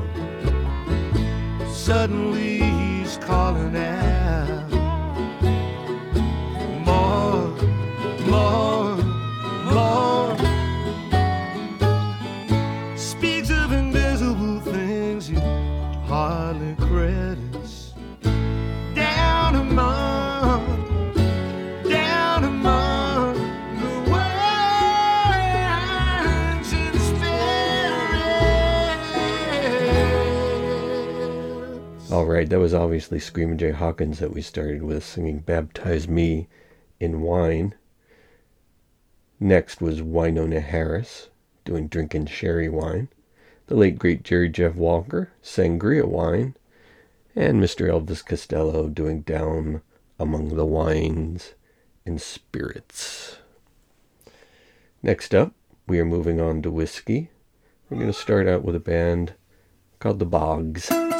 Suddenly 1.66 2.58
he's 2.60 3.16
calling 3.16 3.76
out 3.76 4.11
right, 32.32 32.48
that 32.48 32.58
was 32.58 32.74
obviously 32.74 33.18
Screaming 33.18 33.58
Jay 33.58 33.72
Hawkins 33.72 34.18
that 34.20 34.32
we 34.32 34.42
started 34.42 34.82
with 34.82 35.04
singing 35.04 35.40
Baptize 35.40 36.08
Me 36.08 36.48
in 37.00 37.20
Wine. 37.20 37.74
Next 39.40 39.80
was 39.80 40.00
Wynonie 40.00 40.62
Harris 40.62 41.28
doing 41.64 41.88
Drinking 41.88 42.26
Sherry 42.26 42.68
Wine. 42.68 43.08
The 43.66 43.74
late 43.74 43.98
great 43.98 44.22
Jerry 44.22 44.48
Jeff 44.48 44.76
Walker, 44.76 45.32
Sangria 45.42 46.04
Wine. 46.04 46.54
And 47.34 47.60
Mr. 47.60 47.88
Elvis 47.88 48.24
Costello 48.24 48.88
doing 48.88 49.22
Down 49.22 49.82
Among 50.18 50.56
the 50.56 50.66
Wines 50.66 51.54
and 52.06 52.20
Spirits. 52.20 53.38
Next 55.02 55.34
up, 55.34 55.54
we 55.88 55.98
are 55.98 56.04
moving 56.04 56.40
on 56.40 56.62
to 56.62 56.70
whiskey. 56.70 57.30
We're 57.90 57.98
going 57.98 58.12
to 58.12 58.18
start 58.18 58.46
out 58.46 58.62
with 58.62 58.76
a 58.76 58.80
band 58.80 59.34
called 59.98 60.18
The 60.18 60.26
Bogs. 60.26 61.11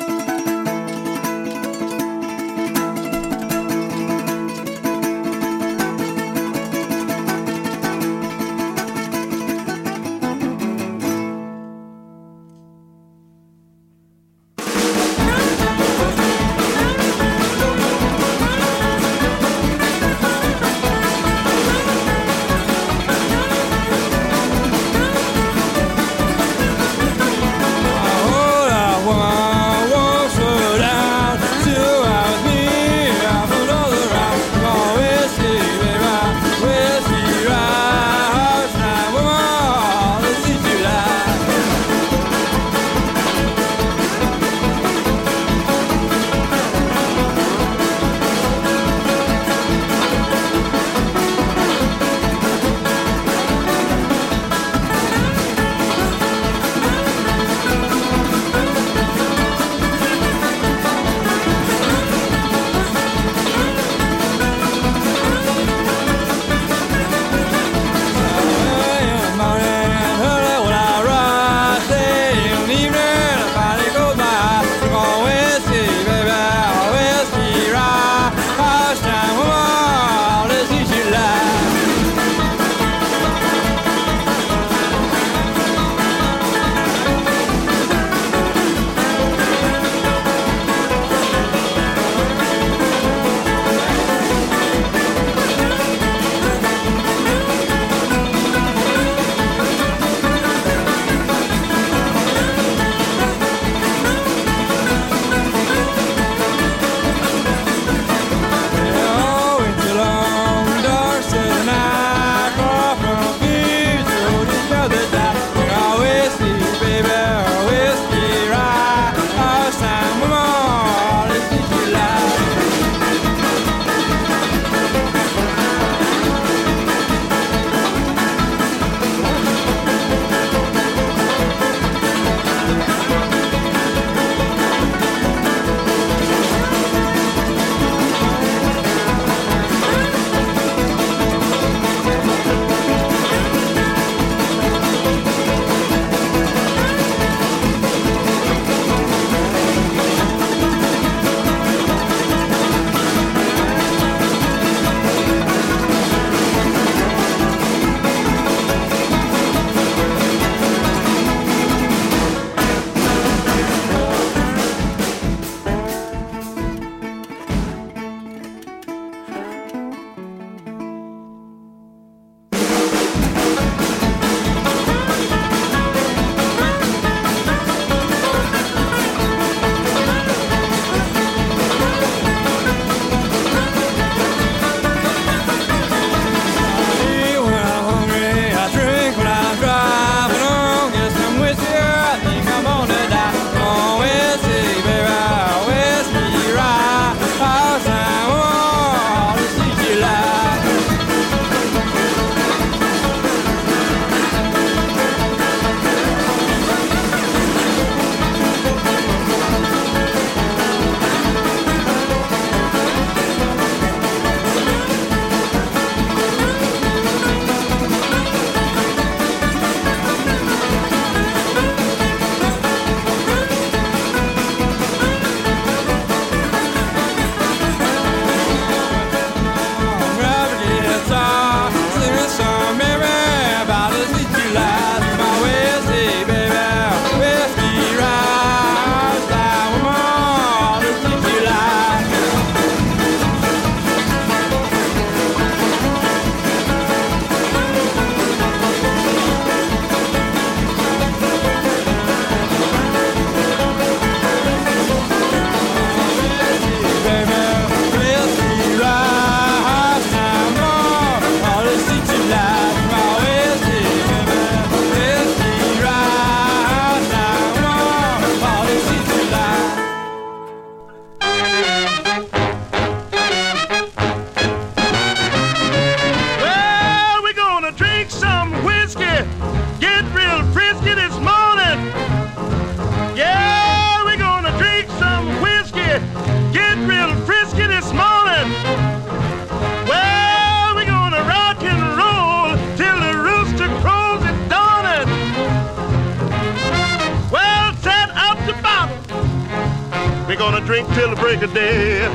drink 300.83 300.95
till 300.99 301.11
the 301.11 301.17
break 301.17 301.43
of 301.43 301.55
day. 301.55 302.09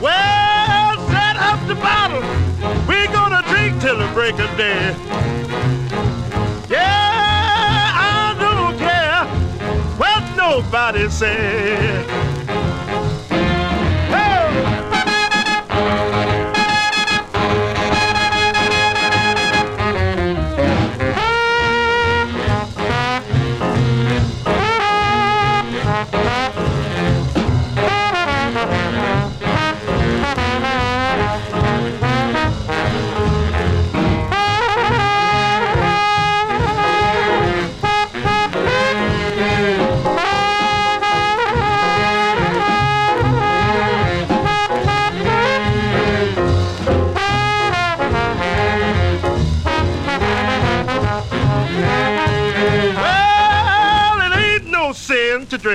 Well, 0.00 1.08
set 1.08 1.36
up 1.36 1.66
the 1.68 1.74
bottle. 1.76 2.22
We 2.88 3.06
gonna 3.08 3.42
drink 3.48 3.80
till 3.80 3.98
the 3.98 4.10
break 4.12 4.38
of 4.38 4.56
day. 4.56 4.94
Yeah, 6.68 7.92
I 7.94 8.34
don't 8.38 8.78
care 8.78 9.24
what 9.98 10.36
nobody 10.36 11.08
says. 11.08 12.09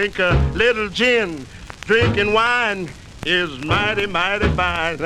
drink 0.06 0.20
a 0.20 0.51
little 0.56 0.88
gin. 0.88 1.47
Drinking 1.82 2.32
wine 2.32 2.88
is 3.26 3.58
mighty, 3.66 4.06
mighty 4.06 4.47
fine. 4.49 4.97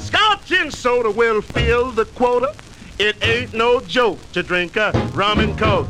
Scotch 0.00 0.50
and 0.50 0.74
soda 0.74 1.08
will 1.08 1.40
fill 1.40 1.92
the 1.92 2.04
quota. 2.04 2.52
It 2.98 3.16
ain't 3.22 3.54
no 3.54 3.80
joke 3.80 4.18
to 4.32 4.42
drink 4.42 4.76
a 4.76 4.90
rum 5.14 5.38
and 5.38 5.56
coke. 5.56 5.86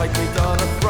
like 0.00 0.16
we 0.16 0.24
done 0.34 0.58
a 0.58 0.80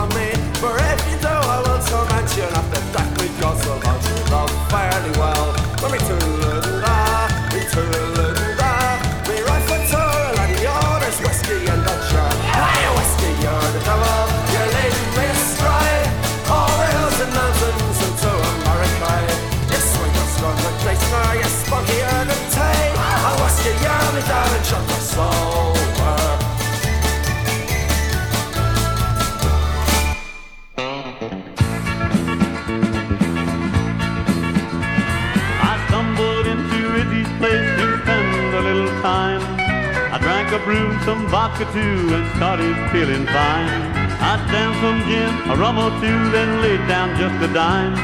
brewed 40.65 41.01
some 41.03 41.27
vodka 41.29 41.65
too 41.73 42.15
and 42.15 42.25
started 42.37 42.75
feeling 42.91 43.27
fine. 43.27 43.83
I 44.21 44.37
danced 44.53 44.81
some 44.81 45.01
gin, 45.09 45.33
a 45.51 45.57
rum 45.57 45.79
or 45.79 45.91
two, 46.01 46.19
then 46.31 46.61
laid 46.61 46.87
down 46.89 47.17
just 47.17 47.37
a 47.43 47.53
dime. 47.53 47.95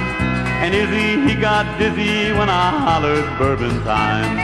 And 0.62 0.74
Izzy, 0.74 1.28
he 1.28 1.38
got 1.40 1.66
dizzy 1.78 2.32
when 2.32 2.48
I 2.48 2.70
hollered 2.70 3.26
bourbon 3.38 3.82
time. 3.84 4.36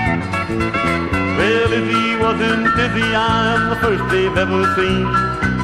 Well, 1.36 1.72
Izzy 1.72 2.16
wasn't 2.16 2.76
dizzy, 2.76 3.08
I'm 3.14 3.70
the 3.70 3.76
first 3.76 4.04
they've 4.12 4.36
ever 4.36 4.62
seen. 4.76 5.06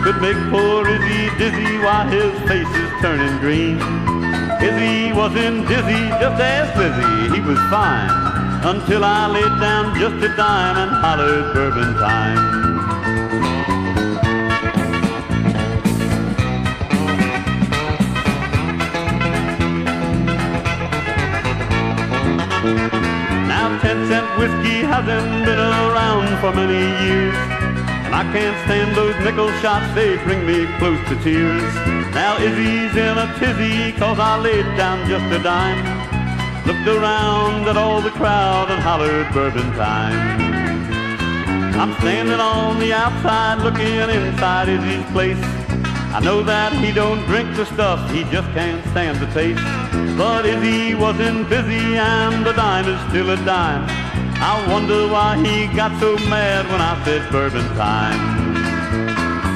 Could 0.02 0.20
make 0.22 0.38
poor 0.50 0.88
Izzy 0.88 1.28
dizzy 1.36 1.78
while 1.84 2.08
his 2.08 2.32
face 2.48 2.72
is 2.82 2.90
turning 3.02 3.38
green. 3.38 3.76
Izzy 4.60 5.12
wasn't 5.12 5.68
dizzy, 5.68 6.02
just 6.18 6.40
as 6.40 6.68
dizzy 6.76 7.34
he 7.34 7.40
was 7.40 7.58
fine 7.70 8.17
until 8.68 9.02
I 9.02 9.26
laid 9.28 9.60
down 9.60 9.98
just 9.98 10.22
a 10.22 10.28
dime 10.36 10.76
and 10.76 10.90
hollered 10.90 11.54
bourbon 11.54 11.94
time. 11.94 12.36
Now 23.48 23.78
ten 23.80 24.06
cent 24.06 24.28
whiskey 24.38 24.84
hasn't 24.84 25.46
been 25.46 25.58
around 25.58 26.28
for 26.42 26.52
many 26.54 26.84
years. 27.06 27.34
And 28.04 28.14
I 28.14 28.22
can't 28.34 28.56
stand 28.66 28.94
those 28.94 29.16
nickel 29.24 29.50
shots, 29.62 29.94
they 29.94 30.18
bring 30.24 30.44
me 30.46 30.66
close 30.78 31.00
to 31.08 31.16
tears. 31.24 31.74
Now 32.12 32.36
Izzy's 32.36 32.94
in 32.94 33.16
a 33.16 33.34
tizzy, 33.38 33.92
cause 33.98 34.18
I 34.18 34.38
laid 34.38 34.66
down 34.76 35.08
just 35.08 35.24
a 35.32 35.42
dime. 35.42 36.07
Looked 36.68 36.86
around 36.86 37.66
at 37.66 37.78
all 37.78 38.02
the 38.02 38.10
crowd 38.10 38.70
and 38.70 38.82
hollered 38.82 39.32
bourbon 39.32 39.72
time. 39.72 40.38
I'm 41.80 41.94
standing 42.00 42.38
on 42.38 42.78
the 42.78 42.92
outside 42.92 43.62
looking 43.64 43.86
inside 43.86 44.68
his 44.68 45.02
place. 45.12 45.42
I 46.12 46.20
know 46.22 46.42
that 46.42 46.74
he 46.74 46.92
don't 46.92 47.24
drink 47.24 47.56
the 47.56 47.64
stuff, 47.64 47.98
he 48.10 48.24
just 48.24 48.52
can't 48.52 48.84
stand 48.90 49.16
the 49.16 49.26
taste. 49.32 49.64
But 50.18 50.44
Izzy 50.44 50.94
wasn't 50.94 51.48
busy 51.48 51.96
and 51.96 52.44
the 52.44 52.52
dime 52.52 52.86
is 52.86 53.00
still 53.08 53.30
a 53.30 53.36
dime. 53.46 53.86
I 54.36 54.62
wonder 54.70 55.08
why 55.08 55.38
he 55.38 55.74
got 55.74 55.98
so 55.98 56.18
mad 56.28 56.66
when 56.70 56.82
I 56.82 57.02
said 57.02 57.32
bourbon 57.32 57.64
time. 57.80 58.20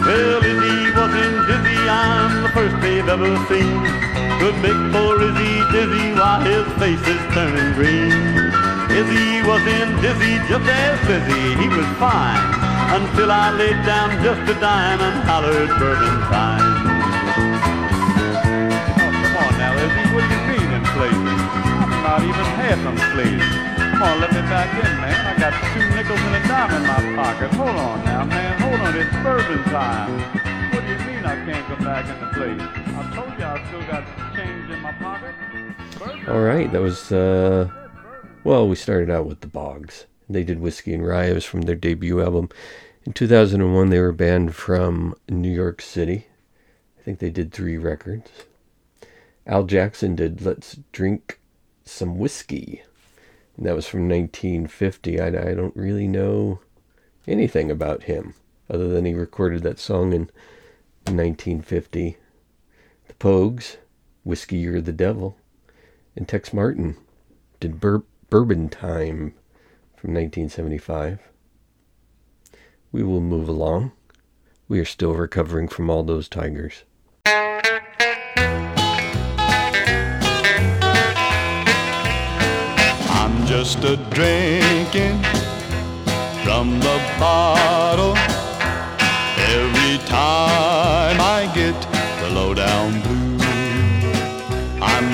Well, 0.01 0.43
Izzy 0.43 0.97
wasn't 0.97 1.47
busy; 1.47 1.77
I'm 1.77 2.43
the 2.43 2.49
first 2.57 2.81
they've 2.81 3.07
ever 3.07 3.37
seen. 3.49 4.02
Could 4.41 4.57
make 4.61 4.81
poor 4.93 5.21
Izzy 5.23 5.55
dizzy 5.73 6.13
while 6.19 6.41
his 6.41 6.67
face 6.77 7.01
is 7.07 7.23
turning 7.33 7.73
green. 7.79 8.13
Izzy 8.93 9.41
wasn't 9.49 10.03
dizzy, 10.05 10.37
just 10.51 10.69
as 10.69 10.99
busy, 11.09 11.57
he 11.57 11.69
was 11.69 11.89
fine. 11.97 12.43
Until 12.93 13.33
I 13.33 13.51
laid 13.57 13.81
down 13.89 14.11
just 14.23 14.45
a 14.51 14.57
dime 14.61 15.01
and 15.01 15.25
hollered 15.25 15.73
bourbon 15.81 16.19
time. 16.29 16.61
Oh, 19.01 19.13
come 19.17 19.37
on 19.41 19.53
now, 19.57 19.73
Izzy, 19.81 20.05
what 20.13 20.23
do 20.27 20.35
you 20.35 20.43
mean 20.53 20.69
in 20.77 20.85
places? 20.93 21.41
I'm 21.81 22.03
not 22.05 22.21
even 22.21 22.49
half 22.61 22.79
them 22.85 22.99
please. 23.17 23.47
Come 23.97 24.03
on, 24.03 24.21
let 24.21 24.31
me 24.35 24.43
back 24.51 24.69
in, 24.77 24.93
man. 25.01 25.21
I 25.25 25.39
got 25.39 25.55
two 25.73 25.87
nickels 25.97 26.21
and 26.21 26.37
a 26.37 26.49
dime 26.49 26.75
in 26.77 26.83
my 26.83 27.01
pocket. 27.17 27.55
Hold 27.55 27.77
on 27.77 28.05
now, 28.05 28.25
man. 28.25 28.61
Hold 28.61 28.81
on, 28.81 28.95
it's 28.95 29.17
bourbon 29.23 29.63
time. 29.71 30.13
What 30.75 30.85
do 30.85 30.93
you 30.93 30.99
mean 31.07 31.25
I 31.25 31.37
can't 31.47 31.65
come 31.67 31.85
back 31.85 32.05
in 32.11 32.21
the 32.21 32.27
place? 32.35 32.82
All 36.29 36.41
right, 36.41 36.71
that 36.73 36.81
was 36.81 37.13
uh 37.13 37.69
well, 38.45 38.69
we 38.69 38.75
started 38.75 39.11
out 39.11 39.27
with 39.27 39.41
the 39.41 39.47
Bogs. 39.47 40.07
They 40.29 40.43
did 40.43 40.61
Whiskey 40.61 40.95
and 40.95 41.07
Rye. 41.07 41.27
It 41.27 41.35
was 41.35 41.45
from 41.45 41.63
their 41.63 41.77
debut 41.77 42.21
album. 42.21 42.49
In 43.05 43.13
2001, 43.13 43.91
they 43.91 44.01
were 44.01 44.13
banned 44.13 44.55
from 44.55 45.15
New 45.29 45.53
York 45.53 45.81
City. 45.81 46.27
I 46.99 47.03
think 47.03 47.19
they 47.19 47.31
did 47.31 47.53
three 47.53 47.77
records. 47.77 48.31
Al 49.47 49.65
Jackson 49.65 50.17
did 50.17 50.43
Let's 50.43 50.79
Drink 50.93 51.41
Some 51.85 52.19
Whiskey. 52.19 52.83
And 53.57 53.67
that 53.67 53.75
was 53.75 53.87
from 53.87 54.09
1950. 54.09 55.21
I, 55.21 55.27
I 55.27 55.55
don't 55.55 55.77
really 55.77 56.07
know 56.07 56.61
anything 57.27 57.71
about 57.71 58.05
him 58.05 58.35
other 58.71 58.89
than 58.89 59.05
he 59.05 59.15
recorded 59.15 59.63
that 59.63 59.79
song 59.79 60.13
in 60.13 60.31
1950. 61.05 62.17
Pogues, 63.23 63.77
Whiskey 64.25 64.57
You're 64.57 64.81
the 64.81 64.91
Devil. 64.93 65.37
And 66.17 66.27
Tex 66.27 66.53
Martin 66.53 66.97
did 67.61 67.79
Bur- 67.79 68.03
Bourbon 68.31 68.69
Time 68.69 69.35
from 69.97 70.13
1975. 70.13 71.21
We 72.91 73.05
will 73.05 73.21
move 73.21 73.49
along. 73.49 73.93
We 74.67 74.81
are 74.81 74.85
still 74.85 75.15
recovering 75.15 75.69
from 75.69 75.89
all 75.89 76.03
those 76.03 76.29
tigers. 76.29 76.83
I'm 77.25 77.47
just 83.47 83.85
a 83.85 83.97
drinking 84.11 85.23
from 86.43 86.81
the 86.81 87.01
bottle 87.21 88.17
every 89.39 89.82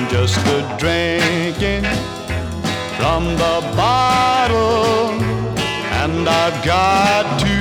just 0.09 0.37
a 0.47 0.75
drinking 0.79 1.83
from 2.97 3.25
the 3.35 3.61
bottle, 3.75 5.11
and 6.01 6.27
I've 6.27 6.65
got 6.65 7.39
to 7.39 7.55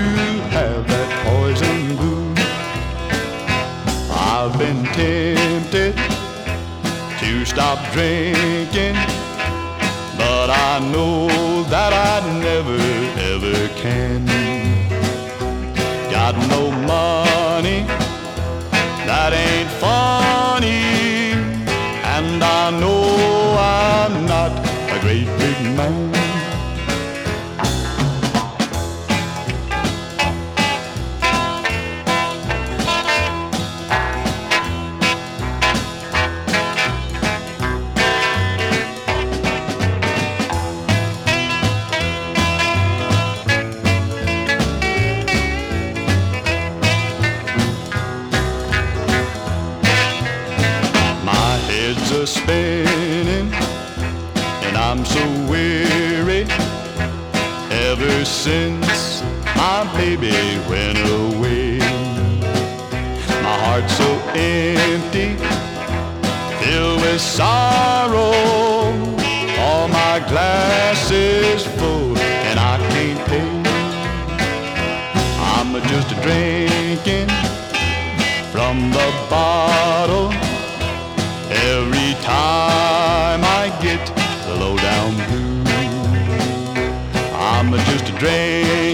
have 0.56 0.86
that 0.88 1.10
poison 1.26 1.96
booze. 1.96 2.38
I've 4.10 4.58
been 4.58 4.84
tempted 4.94 5.94
to 7.20 7.44
stop 7.44 7.78
drinking. 7.92 8.96
But 10.16 10.50
I 10.50 10.80
know 10.92 11.28
that 11.64 11.92
I 11.92 12.40
never 12.40 12.78
ever 13.30 13.68
can. 13.80 14.27
I'm 75.70 75.82
just 75.82 76.10
a 76.12 76.14
drinking 76.22 77.28
from 78.50 78.90
the 78.90 79.26
bottle. 79.28 80.32
Every 81.50 82.14
time 82.24 83.44
I 83.44 83.68
get 83.82 84.00
the 84.46 84.54
lowdown 84.54 85.14
blues, 85.28 85.68
I'm 87.34 87.70
just 87.84 88.06
drinking 88.16 88.87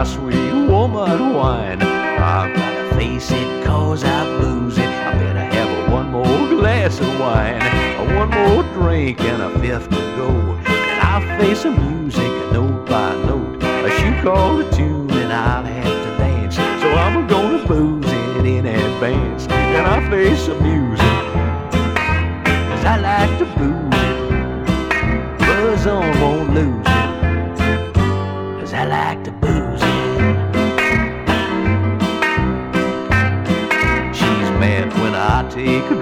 my 0.00 0.06
sweet 0.06 0.54
woman 0.54 1.34
whine. 1.34 1.82
I've 1.82 2.56
gotta 2.56 2.94
face 2.94 3.30
it 3.30 3.64
cause 3.66 4.02
I 4.02 4.24
blues 4.38 4.78
it. 4.78 4.86
I 4.86 5.12
better 5.18 5.46
have 5.56 5.92
one 5.92 6.10
more 6.10 6.48
glass 6.48 6.98
of 7.00 7.20
wine, 7.20 7.60
one 8.16 8.30
more 8.30 8.62
drink 8.72 9.20
and 9.20 9.42
a 9.42 9.50
fifth 9.58 9.90
to 9.90 10.02
go. 10.16 10.30
And 10.64 11.00
I'll 11.02 11.38
face 11.38 11.64
the 11.64 11.72
music 11.72 12.32
note 12.50 12.86
by 12.86 13.14
note. 13.26 13.60
She 13.98 14.22
call 14.22 14.56
the 14.56 14.70
tune 14.70 15.10
and 15.10 15.34
I'll 15.34 15.64
have 15.64 16.04
to 16.04 16.10
dance. 16.16 16.56
So 16.56 16.88
I'm 17.04 17.26
gonna 17.26 17.66
booze 17.66 18.06
it 18.06 18.46
in 18.46 18.64
advance. 18.64 19.48
And 19.48 19.86
I'll 19.86 20.10
face 20.10 20.46
the 20.46 20.54
music. 20.54 20.79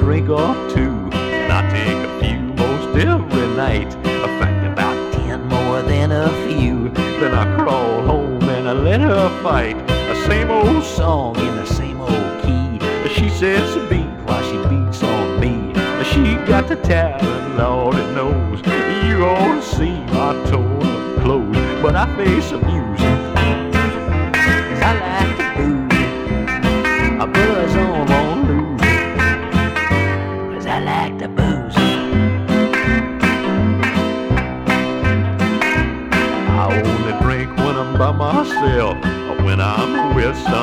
Drink 0.08 0.30
or 0.30 0.54
two. 0.70 0.96
And 1.12 1.52
I 1.52 1.60
take 1.68 1.98
a 2.08 2.10
few 2.18 2.40
most 2.64 2.88
every 2.96 3.48
night. 3.64 3.94
A 4.26 4.28
fact 4.40 4.64
about 4.66 4.96
ten 5.12 5.46
more 5.48 5.82
than 5.82 6.12
a 6.12 6.30
few. 6.46 6.88
Then 7.20 7.34
I 7.34 7.44
crawl 7.56 8.00
home 8.06 8.42
and 8.44 8.66
I 8.70 8.72
let 8.72 9.02
her 9.02 9.28
fight. 9.42 9.76
The 9.86 10.14
same 10.26 10.50
old 10.50 10.82
song 10.82 11.36
in 11.36 11.56
the 11.56 11.66
same 11.66 12.00
old 12.00 12.32
key. 12.42 12.80
She 13.16 13.28
sets 13.28 13.74
the 13.74 13.86
beat 13.90 14.14
while 14.26 14.42
she 14.48 14.56
beats 14.70 15.02
on 15.02 15.40
me. 15.40 15.74
She 16.10 16.36
got 16.50 16.68
the 16.68 16.76
talent, 16.76 17.58
Lord 17.58 17.96
it 17.96 18.10
knows. 18.14 18.60
You 19.04 19.26
ought 19.26 19.56
to 19.56 19.62
see 19.76 19.98
my 20.16 20.32
torn 20.48 21.20
clothes. 21.20 21.82
But 21.82 21.94
I 21.96 22.06
face. 22.16 22.48
'Cause 22.50 22.62
I 24.88 24.92
like 25.04 25.36
to 25.38 25.44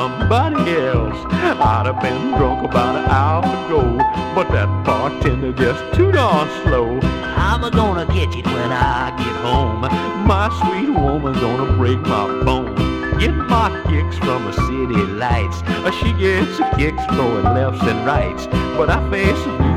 somebody 0.06 0.72
else. 0.76 1.18
I'd 1.32 1.86
have 1.86 2.00
been 2.00 2.30
drunk 2.38 2.64
about 2.64 2.94
an 2.94 3.06
hour 3.10 3.42
ago, 3.42 3.82
but 4.36 4.48
that 4.52 4.68
bartender 4.84 5.52
just 5.52 5.82
too 5.94 6.12
darn 6.12 6.48
slow. 6.62 7.00
I'm 7.02 7.64
a 7.64 7.70
gonna 7.72 8.06
get 8.06 8.34
you 8.36 8.44
when 8.44 8.70
I 8.70 9.10
get 9.18 9.36
home. 9.42 9.80
My 10.32 10.46
sweet 10.60 10.90
woman's 10.90 11.40
gonna 11.40 11.72
break 11.76 11.98
my 12.02 12.26
bone. 12.44 12.74
Get 13.18 13.34
my 13.34 13.68
kicks 13.88 14.16
from 14.18 14.44
the 14.44 14.52
city 14.52 15.02
lights. 15.22 15.62
Uh, 15.66 15.90
she 15.90 16.12
gets 16.12 16.58
her 16.58 16.70
kicks 16.76 17.04
throwing 17.06 17.44
lefts 17.56 17.82
and 17.82 18.06
rights, 18.06 18.46
but 18.76 18.88
I 18.88 18.98
face 19.10 19.42
the 19.44 19.75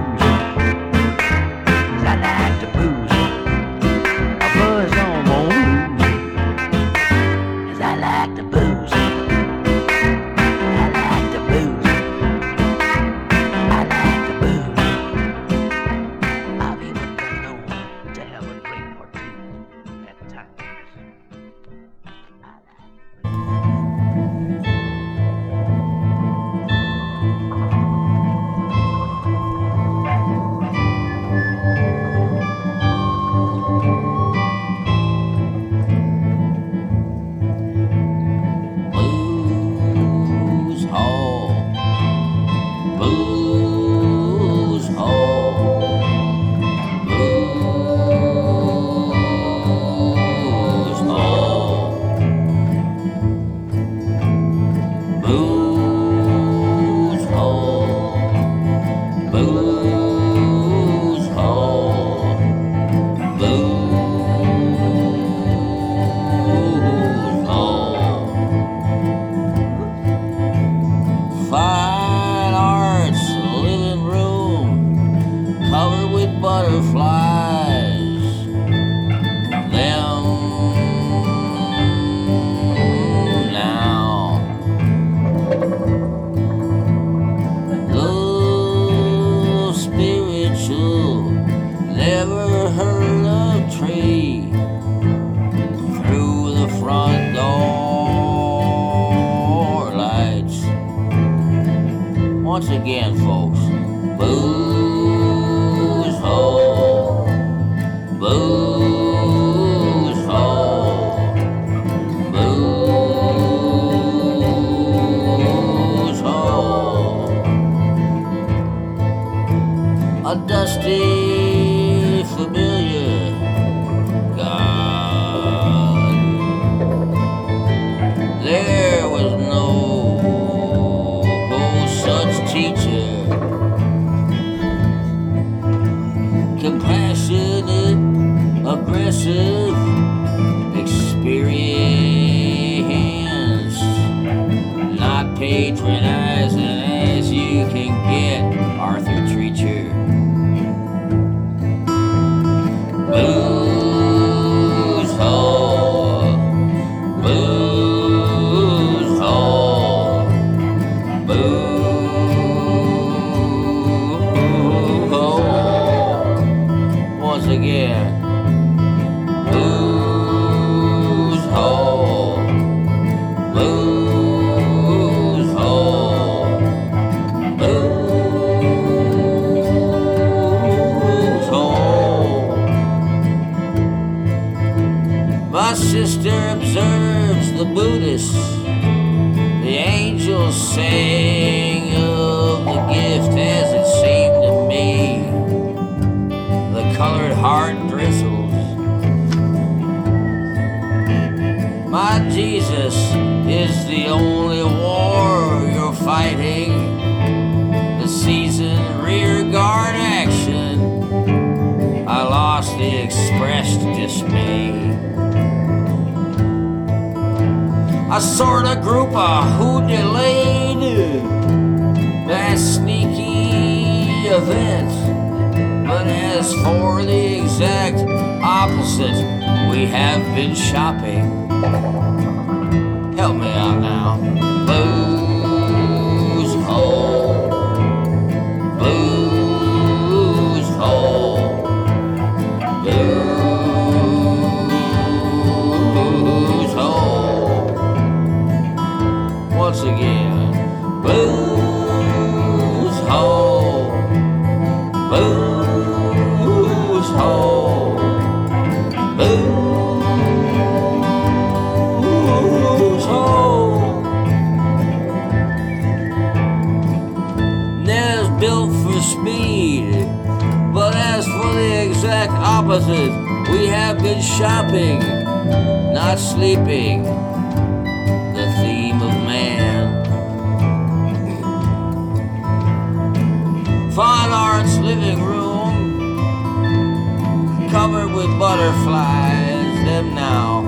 butterflies, 288.59 289.85
them 289.85 290.13
now. 290.13 290.61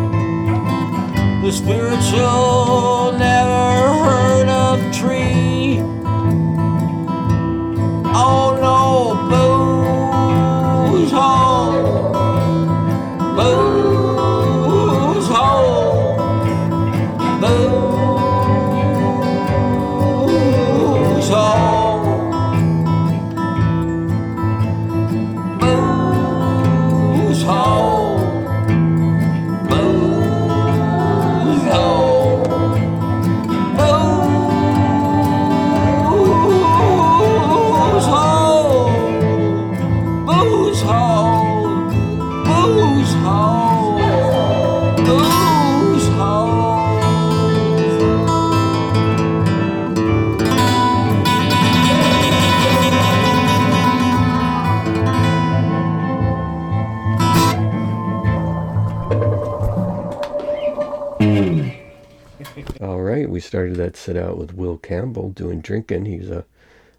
The 1.43 1.51
spiritual 1.51 2.90
that 63.91 63.97
set 63.97 64.15
out 64.15 64.37
with 64.37 64.53
Will 64.53 64.77
Campbell 64.77 65.31
doing 65.31 65.59
Drinking. 65.59 66.05
He's 66.05 66.29
a, 66.29 66.45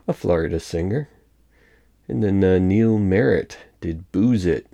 a 0.07 0.13
Florida 0.13 0.61
singer. 0.61 1.09
And 2.07 2.23
then 2.23 2.45
uh, 2.45 2.59
Neil 2.59 2.99
Merritt 2.99 3.57
did 3.81 4.13
Booze 4.13 4.45
It 4.45 4.67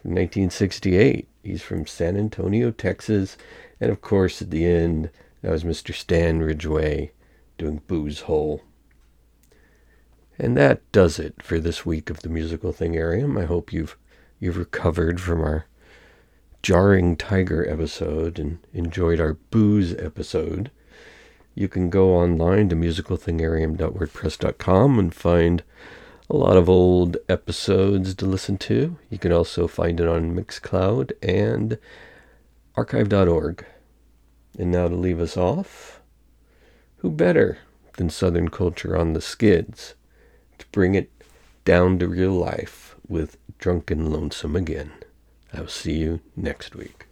from 0.00 0.12
1968. 0.12 1.28
He's 1.42 1.60
from 1.60 1.86
San 1.86 2.16
Antonio, 2.16 2.70
Texas. 2.70 3.36
And 3.80 3.90
of 3.90 4.00
course, 4.00 4.40
at 4.40 4.50
the 4.50 4.64
end, 4.64 5.10
that 5.42 5.50
was 5.50 5.62
Mr. 5.62 5.94
Stan 5.94 6.40
Ridgway 6.40 7.12
doing 7.58 7.82
Booze 7.86 8.20
Hole. 8.20 8.62
And 10.38 10.56
that 10.56 10.80
does 10.90 11.18
it 11.18 11.42
for 11.42 11.60
this 11.60 11.84
week 11.84 12.08
of 12.08 12.20
the 12.20 12.30
musical 12.30 12.72
thingarium. 12.72 13.38
I 13.38 13.44
hope 13.44 13.74
you've 13.74 13.98
you've 14.40 14.56
recovered 14.56 15.20
from 15.20 15.42
our 15.42 15.66
jarring 16.62 17.14
tiger 17.14 17.68
episode 17.68 18.38
and 18.38 18.58
enjoyed 18.72 19.20
our 19.20 19.34
booze 19.34 19.92
episode. 19.96 20.70
You 21.54 21.68
can 21.68 21.90
go 21.90 22.14
online 22.14 22.70
to 22.70 22.76
musicalthingarium.wordpress.com 22.76 24.98
and 24.98 25.14
find 25.14 25.62
a 26.30 26.36
lot 26.36 26.56
of 26.56 26.66
old 26.68 27.16
episodes 27.28 28.14
to 28.14 28.24
listen 28.24 28.56
to. 28.58 28.96
You 29.10 29.18
can 29.18 29.32
also 29.32 29.66
find 29.68 30.00
it 30.00 30.08
on 30.08 30.34
Mixcloud 30.34 31.12
and 31.22 31.78
archive.org. 32.74 33.66
And 34.58 34.70
now 34.70 34.88
to 34.88 34.94
leave 34.94 35.20
us 35.20 35.36
off, 35.36 36.00
who 36.98 37.10
better 37.10 37.58
than 37.96 38.10
Southern 38.10 38.48
Culture 38.48 38.96
on 38.96 39.12
the 39.12 39.20
Skids 39.20 39.94
to 40.58 40.66
bring 40.72 40.94
it 40.94 41.10
down 41.64 41.98
to 41.98 42.08
real 42.08 42.32
life 42.32 42.96
with 43.06 43.36
Drunk 43.58 43.90
and 43.90 44.12
Lonesome 44.12 44.56
again. 44.56 44.92
I'll 45.52 45.68
see 45.68 45.98
you 45.98 46.20
next 46.36 46.74
week. 46.74 47.06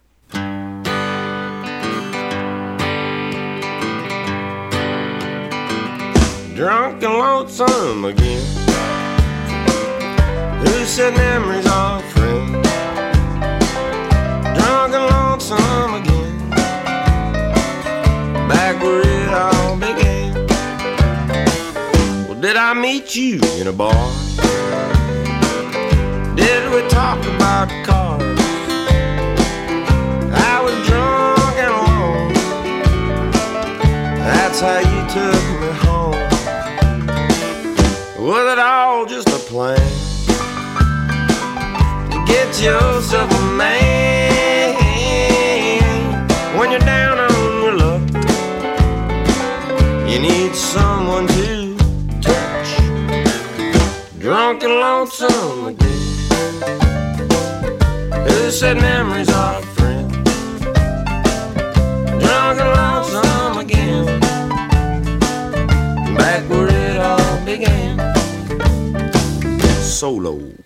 Drunk 6.61 7.01
and 7.01 7.13
lonesome 7.13 8.05
again. 8.05 8.45
Who 10.59 10.85
said 10.85 11.15
memories 11.15 11.65
are 11.65 11.99
friends? 12.13 12.67
Drunk 14.55 14.93
and 14.93 15.07
lonesome 15.15 15.93
again. 15.95 16.49
Back 18.47 18.79
where 18.83 19.01
it 19.01 19.33
all 19.33 19.75
began. 19.75 20.33
Well, 22.27 22.39
did 22.39 22.55
I 22.57 22.75
meet 22.75 23.15
you 23.15 23.39
in 23.59 23.65
a 23.65 23.73
bar? 23.73 24.11
Did 26.35 26.71
we 26.75 26.87
talk 26.89 27.25
about 27.25 27.69
cars? 27.83 28.39
I 30.31 30.61
was 30.63 30.75
drunk 30.87 31.55
and 31.63 31.73
alone. 31.73 32.33
That's 34.19 34.59
how 34.59 34.77
you 34.77 35.01
took 35.09 35.59
me. 35.59 35.60
Was 38.21 38.53
it 38.53 38.59
all 38.59 39.07
just 39.07 39.27
a 39.29 39.39
plan 39.49 39.79
to 42.11 42.23
get 42.27 42.61
yourself 42.61 43.31
a 43.31 43.41
man 43.57 44.75
when 46.55 46.69
you're 46.69 46.79
down 46.81 47.17
on 47.17 47.63
your 47.63 47.73
luck? 47.73 48.01
You 50.07 50.19
need 50.19 50.53
someone 50.53 51.25
to 51.29 51.75
touch. 52.21 52.77
Drunk 54.19 54.61
and 54.65 54.73
lonesome 54.73 55.65
again. 55.69 55.89
Who 58.27 58.51
said 58.51 58.77
memories 58.77 59.29
are 59.29 59.63
Solo. 70.01 70.60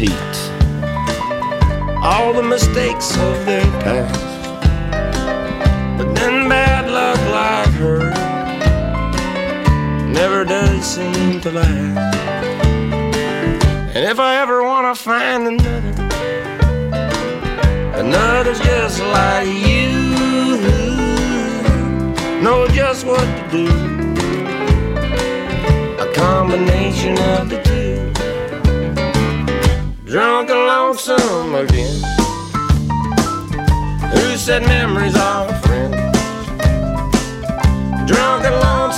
Repeat 0.00 0.36
all 2.02 2.32
the 2.32 2.42
mistakes 2.42 3.14
of 3.16 3.44
their 3.44 3.64
past. 3.82 4.50
But 5.98 6.14
then 6.14 6.48
bad 6.48 6.90
luck 6.90 7.20
like 7.30 7.74
her 7.74 8.10
never 10.06 10.44
does 10.44 10.84
seem 10.84 11.40
to 11.42 11.50
last. 11.52 12.16
And 13.94 14.04
if 14.06 14.18
I 14.18 14.40
ever 14.40 14.62
want 14.62 14.96
to 14.96 15.02
find 15.02 15.46
another, 15.48 16.02
another's 18.00 18.60
just 18.60 19.00
like 19.00 19.48
you, 19.48 19.90
know 22.42 22.66
just 22.68 23.04
what 23.04 23.26
to 23.36 23.48
do. 23.50 23.68
A 26.02 26.12
combination 26.14 27.18
of 27.18 27.50
the 27.50 27.59
drunk 30.10 30.50
and 30.50 30.58
lonesome 30.58 31.54
again. 31.54 32.02
Who 34.10 34.36
said 34.36 34.62
memories 34.62 35.14
are 35.14 35.54
friends? 35.62 35.94
Drunk 38.10 38.44
and 38.44 38.56
lonesome. 38.56 38.89